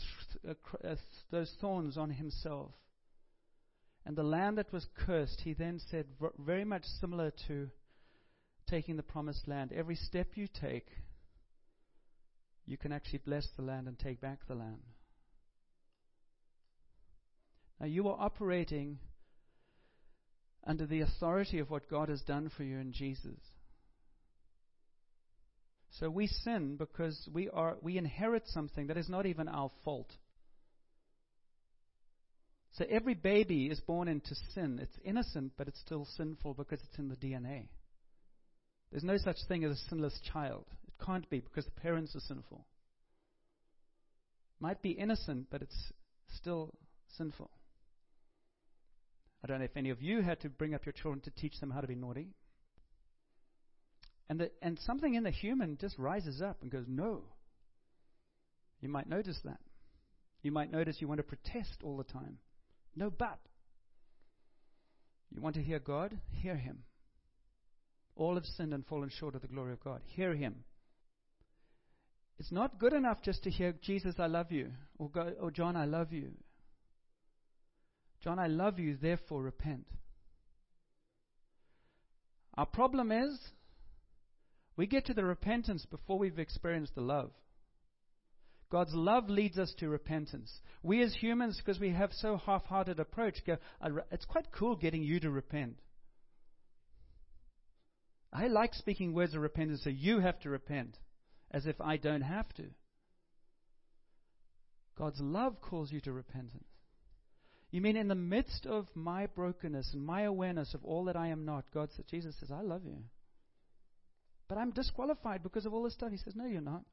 uh, 0.48 0.54
uh, 0.88 0.96
those 1.32 1.54
thorns 1.60 1.98
on 1.98 2.12
himself 2.12 2.72
and 4.08 4.16
the 4.16 4.24
land 4.24 4.58
that 4.58 4.72
was 4.72 4.88
cursed, 5.06 5.42
he 5.44 5.54
then 5.54 5.82
said, 5.92 6.06
very 6.40 6.64
much 6.64 6.86
similar 7.02 7.34
to 7.50 7.70
taking 8.66 8.96
the 8.96 9.04
promised 9.04 9.50
land. 9.50 9.74
Every 9.74 9.96
step 9.96 10.30
you 10.36 10.48
take, 10.48 10.88
you 12.66 12.78
can 12.78 12.94
actually 12.94 13.20
bless 13.26 13.46
the 13.58 13.64
land 13.64 13.88
and 13.88 14.00
take 14.00 14.22
back 14.22 14.40
the 14.48 14.56
land. 14.56 14.80
Now, 17.82 17.88
you 17.88 18.08
are 18.08 18.18
operating 18.18 19.00
under 20.66 20.86
the 20.86 21.02
authority 21.02 21.60
of 21.60 21.70
what 21.70 21.90
God 21.90 22.08
has 22.08 22.22
done 22.22 22.50
for 22.56 22.64
you 22.64 22.78
in 22.78 22.94
Jesus. 22.94 23.40
So 26.00 26.10
we 26.10 26.28
sin 26.28 26.76
because 26.78 27.28
we 27.34 27.50
are 27.50 27.78
we 27.82 27.98
inherit 27.98 28.44
something 28.48 28.88
that 28.88 28.98
is 28.98 29.10
not 29.10 29.26
even 29.26 29.48
our 29.48 29.72
fault. 29.84 30.12
So 32.74 32.86
every 32.88 33.16
baby 33.16 33.68
is 33.68 33.80
born 33.80 34.08
into 34.08 34.36
sin. 34.54 34.80
It's 34.82 34.98
innocent, 35.04 35.54
but 35.58 35.68
it's 35.68 35.80
still 35.80 36.08
sinful 36.16 36.54
because 36.54 36.80
it's 36.88 37.00
in 37.00 37.10
the 37.10 37.16
DNA. 37.16 37.70
There's 38.92 39.04
no 39.04 39.18
such 39.18 39.38
thing 39.48 39.64
as 39.64 39.72
a 39.72 39.90
sinless 39.90 40.20
child. 40.32 40.66
It 40.88 41.04
can't 41.04 41.28
be 41.30 41.40
because 41.40 41.66
the 41.66 41.82
parents 41.82 42.16
are 42.16 42.22
sinful. 42.22 42.66
Might 44.60 44.82
be 44.82 44.92
innocent, 44.92 45.48
but 45.50 45.62
it's 45.64 45.92
still 46.36 46.74
sinful. 47.18 47.50
I 49.44 49.48
don't 49.48 49.60
know 49.60 49.66
if 49.66 49.78
any 49.78 49.90
of 49.90 50.02
you 50.02 50.22
had 50.22 50.40
to 50.42 50.50
bring 50.50 50.76
up 50.76 50.86
your 50.86 50.94
children 50.94 51.22
to 51.22 51.32
teach 51.32 51.60
them 51.60 51.72
how 51.72 51.82
to 51.82 51.88
be 51.88 51.96
naughty. 51.96 52.30
And, 54.30 54.40
the, 54.40 54.52
and 54.62 54.78
something 54.80 55.14
in 55.14 55.24
the 55.24 55.32
human 55.32 55.78
just 55.80 55.98
rises 55.98 56.42
up 56.42 56.58
and 56.62 56.72
goes, 56.72 56.86
no. 56.88 57.24
You 58.82 58.90
might 58.90 59.10
notice 59.10 59.40
that. 59.46 59.60
You 60.44 60.52
might 60.52 60.72
notice 60.72 60.98
you 61.00 61.08
want 61.08 61.20
to 61.20 61.24
protest 61.24 61.78
all 61.84 61.98
the 61.98 62.04
time. 62.04 62.38
No 62.96 63.10
but. 63.10 63.40
You 65.34 65.42
want 65.42 65.56
to 65.56 65.64
hear 65.64 65.80
God? 65.80 66.18
Hear 66.32 66.56
Him. 66.56 66.80
All 68.16 68.36
have 68.36 68.46
sinned 68.46 68.74
and 68.74 68.86
fallen 68.86 69.10
short 69.10 69.36
of 69.36 69.42
the 69.42 69.48
glory 69.48 69.74
of 69.74 69.84
God. 69.84 70.02
Hear 70.06 70.36
Him. 70.36 70.64
It's 72.40 72.52
not 72.52 72.80
good 72.80 72.94
enough 72.94 73.22
just 73.24 73.44
to 73.44 73.50
hear, 73.50 73.74
Jesus, 73.82 74.16
I 74.20 74.28
love 74.28 74.52
you, 74.52 74.72
or, 75.00 75.10
go, 75.10 75.34
or 75.42 75.50
John, 75.50 75.76
I 75.76 75.86
love 75.86 76.14
you. 76.14 76.32
John, 78.24 78.40
I 78.40 78.48
love 78.48 78.80
you, 78.80 78.96
therefore 78.96 79.42
repent. 79.42 79.88
Our 82.56 82.66
problem 82.66 83.12
is 83.12 83.40
we 84.78 84.88
get 84.88 85.08
to 85.08 85.14
the 85.14 85.26
repentance 85.26 85.86
before 85.86 86.20
we've 86.20 86.40
experienced 86.40 86.96
the 86.96 87.02
love. 87.02 87.32
God's 88.70 88.94
love 88.94 89.30
leads 89.30 89.58
us 89.58 89.74
to 89.80 89.90
repentance. 89.90 90.54
We 90.84 91.02
as 91.02 91.16
humans, 91.16 91.58
because 91.58 91.80
we 91.80 91.92
have 91.92 92.12
so 92.14 92.38
half-hearted 92.38 93.00
approach, 93.00 93.38
go, 93.46 93.58
it's 94.12 94.26
quite 94.26 94.52
cool 94.52 94.76
getting 94.76 95.04
you 95.04 95.20
to 95.22 95.32
repent. 95.32 95.78
I 98.32 98.48
like 98.48 98.74
speaking 98.74 99.14
words 99.14 99.34
of 99.34 99.42
repentance, 99.42 99.84
so 99.84 99.90
you 99.90 100.20
have 100.20 100.40
to 100.42 100.50
repent, 100.50 100.98
as 101.50 101.66
if 101.66 101.80
I 101.80 101.98
don't 101.98 102.22
have 102.22 102.54
to. 102.56 102.66
God's 104.98 105.22
love 105.22 105.62
calls 105.62 105.92
you 105.92 106.02
to 106.02 106.12
repentance. 106.12 106.68
You 107.72 107.82
mean 107.82 107.96
in 107.96 108.10
the 108.10 108.16
midst 108.16 108.66
of 108.66 108.88
my 108.96 109.28
brokenness 109.28 109.92
and 109.94 110.06
my 110.06 110.24
awareness 110.24 110.74
of 110.74 110.84
all 110.84 111.06
that 111.06 111.16
I 111.16 111.28
am 111.28 111.46
not, 111.46 111.66
God 111.74 111.90
says, 111.96 112.06
Jesus 112.10 112.36
says, 112.40 112.52
I 112.52 112.62
love 112.62 112.82
you. 112.86 112.98
But 114.48 114.58
I'm 114.58 114.72
disqualified 114.72 115.44
because 115.44 115.66
of 115.66 115.74
all 115.74 115.84
this 115.84 115.94
stuff. 115.94 116.12
He 116.12 116.18
says, 116.18 116.36
No, 116.36 116.46
you're 116.46 116.62
not. 116.62 116.84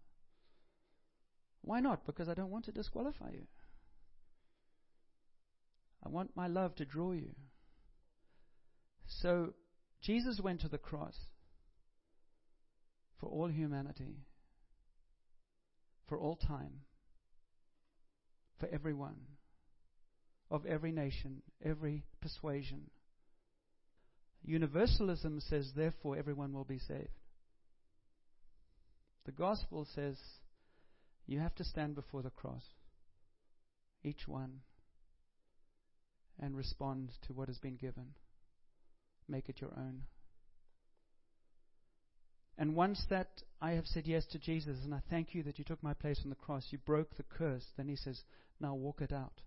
Why 1.63 1.81
not? 1.81 2.05
Because 2.05 2.29
I 2.29 2.35
don't 2.35 2.51
want 2.51 2.65
to 2.67 2.73
disqualify 2.73 3.31
you. 3.33 3.47
I 6.05 6.09
want 6.09 6.37
my 6.37 6.47
love 6.47 6.75
to 6.77 6.85
draw 6.85 7.13
you. 7.13 7.31
So, 9.07 9.55
Jesus 10.03 10.41
went 10.43 10.61
to 10.61 10.69
the 10.69 10.79
cross 10.79 11.17
for 13.19 13.31
all 13.31 13.49
humanity, 13.49 14.19
for 16.09 16.19
all 16.19 16.37
time, 16.37 16.81
for 18.61 18.69
everyone, 18.71 19.17
of 20.51 20.67
every 20.67 20.93
nation, 20.93 21.41
every 21.65 22.05
persuasion. 22.21 22.91
Universalism 24.45 25.41
says, 25.41 25.73
therefore, 25.75 26.19
everyone 26.19 26.53
will 26.53 26.65
be 26.65 26.79
saved. 26.79 27.09
The 29.25 29.33
gospel 29.33 29.87
says, 29.95 30.17
you 31.27 31.39
have 31.41 31.55
to 31.57 31.65
stand 31.65 31.95
before 31.95 32.23
the 32.23 32.31
cross, 32.31 32.65
each 34.03 34.29
one, 34.29 34.61
and 36.39 36.57
respond 36.57 37.11
to 37.27 37.33
what 37.33 37.49
has 37.49 37.59
been 37.59 37.77
given. 37.77 38.09
Make 39.29 39.49
it 39.49 39.61
your 39.61 39.73
own. 39.77 40.03
And 42.59 42.77
once 42.77 43.05
that 43.11 43.43
I 43.61 43.73
have 43.73 43.87
said 43.87 44.07
yes 44.07 44.27
to 44.27 44.39
Jesus, 44.39 44.79
and 44.85 44.95
I 44.95 45.03
thank 45.11 45.35
you 45.35 45.43
that 45.45 45.59
you 45.59 45.65
took 45.65 45.83
my 45.83 45.95
place 45.95 46.21
on 46.23 46.31
the 46.31 46.37
cross, 46.37 46.67
you 46.71 46.79
broke 46.79 47.17
the 47.17 47.25
curse, 47.25 47.65
then 47.77 47.89
he 47.89 47.97
says, 47.97 48.23
now 48.61 48.75
walk 48.75 49.01
it 49.01 49.13
out. 49.13 49.41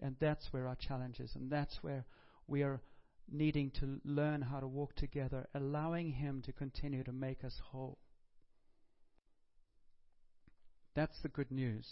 And 0.00 0.16
that's 0.20 0.46
where 0.52 0.68
our 0.68 0.76
challenge 0.76 1.20
is, 1.20 1.32
and 1.34 1.50
that's 1.50 1.78
where 1.82 2.04
we 2.46 2.62
are 2.62 2.80
needing 3.30 3.70
to 3.80 4.00
learn 4.04 4.42
how 4.42 4.60
to 4.60 4.66
walk 4.66 4.94
together, 4.96 5.46
allowing 5.54 6.12
him 6.12 6.42
to 6.42 6.52
continue 6.52 7.02
to 7.04 7.12
make 7.12 7.44
us 7.44 7.60
whole. 7.70 7.98
That's 10.94 11.20
the 11.22 11.28
good 11.28 11.50
news. 11.50 11.86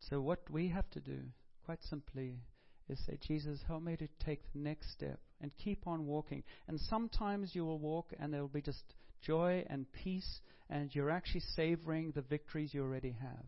So, 0.00 0.20
what 0.20 0.48
we 0.50 0.68
have 0.68 0.88
to 0.90 1.00
do, 1.00 1.18
quite 1.64 1.82
simply, 1.82 2.38
is 2.88 2.98
say, 3.06 3.18
Jesus, 3.26 3.60
help 3.66 3.82
me 3.82 3.96
to 3.96 4.08
take 4.24 4.40
the 4.52 4.58
next 4.58 4.90
step 4.92 5.20
and 5.40 5.50
keep 5.62 5.86
on 5.86 6.06
walking. 6.06 6.42
And 6.66 6.80
sometimes 6.80 7.54
you 7.54 7.64
will 7.64 7.78
walk 7.78 8.12
and 8.18 8.32
there 8.32 8.40
will 8.40 8.48
be 8.48 8.62
just 8.62 8.82
joy 9.20 9.64
and 9.68 9.86
peace, 9.92 10.40
and 10.70 10.94
you're 10.94 11.10
actually 11.10 11.42
savoring 11.54 12.12
the 12.12 12.22
victories 12.22 12.72
you 12.72 12.82
already 12.82 13.16
have. 13.20 13.44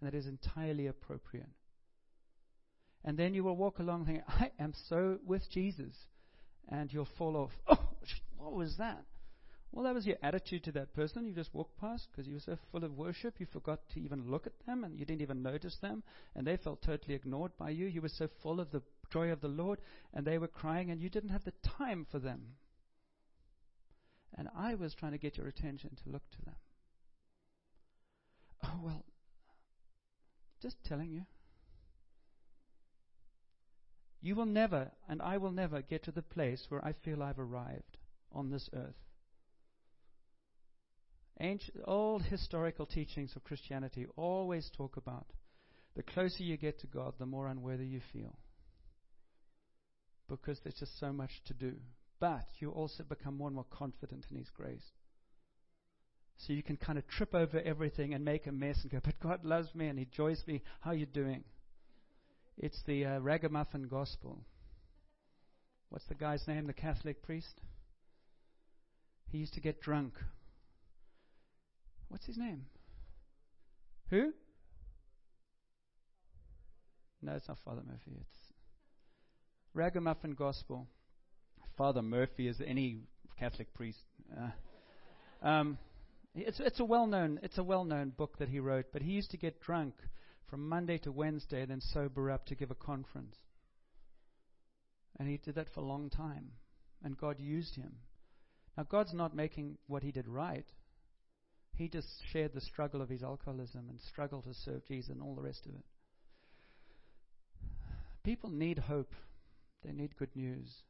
And 0.00 0.10
that 0.10 0.14
is 0.14 0.26
entirely 0.26 0.88
appropriate. 0.88 1.48
And 3.06 3.16
then 3.16 3.34
you 3.34 3.44
will 3.44 3.56
walk 3.56 3.78
along 3.78 4.04
thinking, 4.04 4.24
I 4.28 4.50
am 4.58 4.74
so 4.88 5.18
with 5.24 5.48
Jesus. 5.50 5.94
And 6.68 6.92
you'll 6.92 7.08
fall 7.16 7.36
off. 7.36 7.52
Oh, 8.38 8.48
what 8.50 8.52
was 8.52 8.76
that? 8.76 9.04
Well, 9.72 9.84
that 9.84 9.94
was 9.94 10.06
your 10.06 10.16
attitude 10.22 10.62
to 10.64 10.72
that 10.72 10.94
person 10.94 11.26
you 11.26 11.32
just 11.32 11.54
walked 11.54 11.78
past 11.80 12.08
because 12.10 12.26
you 12.26 12.34
were 12.34 12.40
so 12.40 12.56
full 12.70 12.84
of 12.84 12.96
worship 12.96 13.34
you 13.38 13.46
forgot 13.46 13.80
to 13.92 14.00
even 14.00 14.30
look 14.30 14.46
at 14.46 14.52
them 14.66 14.84
and 14.84 14.98
you 14.98 15.04
didn't 15.04 15.22
even 15.22 15.42
notice 15.42 15.76
them 15.80 16.02
and 16.34 16.46
they 16.46 16.56
felt 16.56 16.82
totally 16.82 17.14
ignored 17.14 17.52
by 17.58 17.70
you. 17.70 17.86
You 17.86 18.02
were 18.02 18.08
so 18.08 18.28
full 18.42 18.60
of 18.60 18.70
the 18.70 18.82
joy 19.10 19.30
of 19.30 19.40
the 19.40 19.48
Lord 19.48 19.80
and 20.14 20.24
they 20.24 20.38
were 20.38 20.48
crying 20.48 20.90
and 20.90 21.00
you 21.00 21.08
didn't 21.08 21.30
have 21.30 21.44
the 21.44 21.52
time 21.62 22.06
for 22.10 22.18
them. 22.18 22.42
And 24.36 24.48
I 24.56 24.74
was 24.74 24.94
trying 24.94 25.12
to 25.12 25.18
get 25.18 25.36
your 25.36 25.48
attention 25.48 25.96
to 26.04 26.10
look 26.10 26.28
to 26.30 26.44
them. 26.44 26.56
Oh, 28.64 28.80
well, 28.82 29.04
just 30.62 30.76
telling 30.84 31.10
you. 31.10 31.24
You 34.26 34.34
will 34.34 34.46
never, 34.46 34.90
and 35.08 35.22
I 35.22 35.36
will 35.36 35.52
never, 35.52 35.82
get 35.82 36.02
to 36.06 36.10
the 36.10 36.20
place 36.20 36.66
where 36.68 36.84
I 36.84 36.94
feel 37.04 37.22
I've 37.22 37.38
arrived 37.38 37.96
on 38.32 38.50
this 38.50 38.68
earth. 38.74 38.96
Ancient, 41.38 41.76
old 41.84 42.22
historical 42.22 42.86
teachings 42.86 43.36
of 43.36 43.44
Christianity 43.44 44.04
always 44.16 44.68
talk 44.76 44.96
about 44.96 45.26
the 45.94 46.02
closer 46.02 46.42
you 46.42 46.56
get 46.56 46.80
to 46.80 46.88
God, 46.88 47.14
the 47.20 47.24
more 47.24 47.46
unworthy 47.46 47.86
you 47.86 48.00
feel. 48.12 48.36
Because 50.28 50.58
there's 50.64 50.74
just 50.74 50.98
so 50.98 51.12
much 51.12 51.30
to 51.46 51.54
do. 51.54 51.74
but 52.18 52.48
you 52.58 52.72
also 52.72 53.04
become 53.04 53.36
more 53.36 53.46
and 53.46 53.54
more 53.54 53.66
confident 53.70 54.26
in 54.28 54.38
His 54.38 54.50
grace. 54.50 54.90
So 56.38 56.52
you 56.52 56.64
can 56.64 56.78
kind 56.78 56.98
of 56.98 57.06
trip 57.06 57.32
over 57.32 57.60
everything 57.60 58.12
and 58.12 58.24
make 58.24 58.48
a 58.48 58.52
mess 58.52 58.82
and 58.82 58.90
go, 58.90 58.98
but 59.04 59.20
God 59.20 59.44
loves 59.44 59.72
me 59.72 59.86
and 59.86 60.00
He 60.00 60.06
joys 60.06 60.42
me. 60.48 60.62
How 60.80 60.90
are 60.90 60.94
you 60.94 61.06
doing? 61.06 61.44
It's 62.58 62.80
the 62.86 63.04
uh, 63.04 63.18
ragamuffin 63.18 63.88
gospel. 63.88 64.38
What's 65.90 66.06
the 66.06 66.14
guy's 66.14 66.46
name, 66.48 66.66
the 66.66 66.72
Catholic 66.72 67.22
priest? 67.22 67.60
He 69.30 69.38
used 69.38 69.54
to 69.54 69.60
get 69.60 69.80
drunk. 69.80 70.14
What's 72.08 72.26
his 72.26 72.38
name? 72.38 72.66
Who? 74.10 74.32
No, 77.22 77.32
it's 77.32 77.48
not 77.48 77.58
Father 77.64 77.82
Murphy. 77.84 78.18
It's 78.20 78.38
Ragamuffin 79.74 80.34
Gospel. 80.34 80.86
Father 81.76 82.02
Murphy 82.02 82.48
is 82.48 82.60
any 82.64 83.00
Catholic 83.38 83.74
priest. 83.74 83.98
Uh, 84.34 85.46
um, 85.46 85.78
it's 86.34 86.60
it's 86.60 86.80
a 86.80 86.84
well 86.84 87.06
known 87.06 87.40
it's 87.42 87.58
a 87.58 87.64
well 87.64 87.84
known 87.84 88.10
book 88.10 88.38
that 88.38 88.48
he 88.48 88.60
wrote. 88.60 88.86
But 88.92 89.02
he 89.02 89.12
used 89.12 89.32
to 89.32 89.36
get 89.36 89.60
drunk 89.60 89.94
from 90.48 90.68
Monday 90.68 90.98
to 90.98 91.12
Wednesday, 91.12 91.64
then 91.64 91.80
sober 91.80 92.30
up 92.30 92.46
to 92.46 92.54
give 92.54 92.70
a 92.70 92.74
conference. 92.74 93.36
And 95.18 95.28
he 95.28 95.38
did 95.38 95.54
that 95.54 95.68
for 95.74 95.80
a 95.80 95.86
long 95.86 96.10
time, 96.10 96.52
and 97.02 97.16
God 97.16 97.40
used 97.40 97.76
him. 97.76 97.92
Now 98.76 98.84
God's 98.84 99.14
not 99.14 99.34
making 99.34 99.78
what 99.86 100.02
he 100.02 100.12
did 100.12 100.28
right. 100.28 100.66
He 101.74 101.88
just 101.88 102.08
shared 102.30 102.54
the 102.54 102.60
struggle 102.60 103.02
of 103.02 103.08
his 103.08 103.22
alcoholism 103.22 103.88
and 103.88 104.00
struggle 104.00 104.42
to 104.42 104.54
serve 104.54 104.86
Jesus 104.86 105.10
and 105.10 105.22
all 105.22 105.34
the 105.34 105.42
rest 105.42 105.66
of 105.66 105.74
it. 105.74 105.84
People 108.22 108.50
need 108.50 108.78
hope. 108.78 109.14
They 109.84 109.92
need 109.92 110.16
good 110.16 110.34
news. 110.34 110.82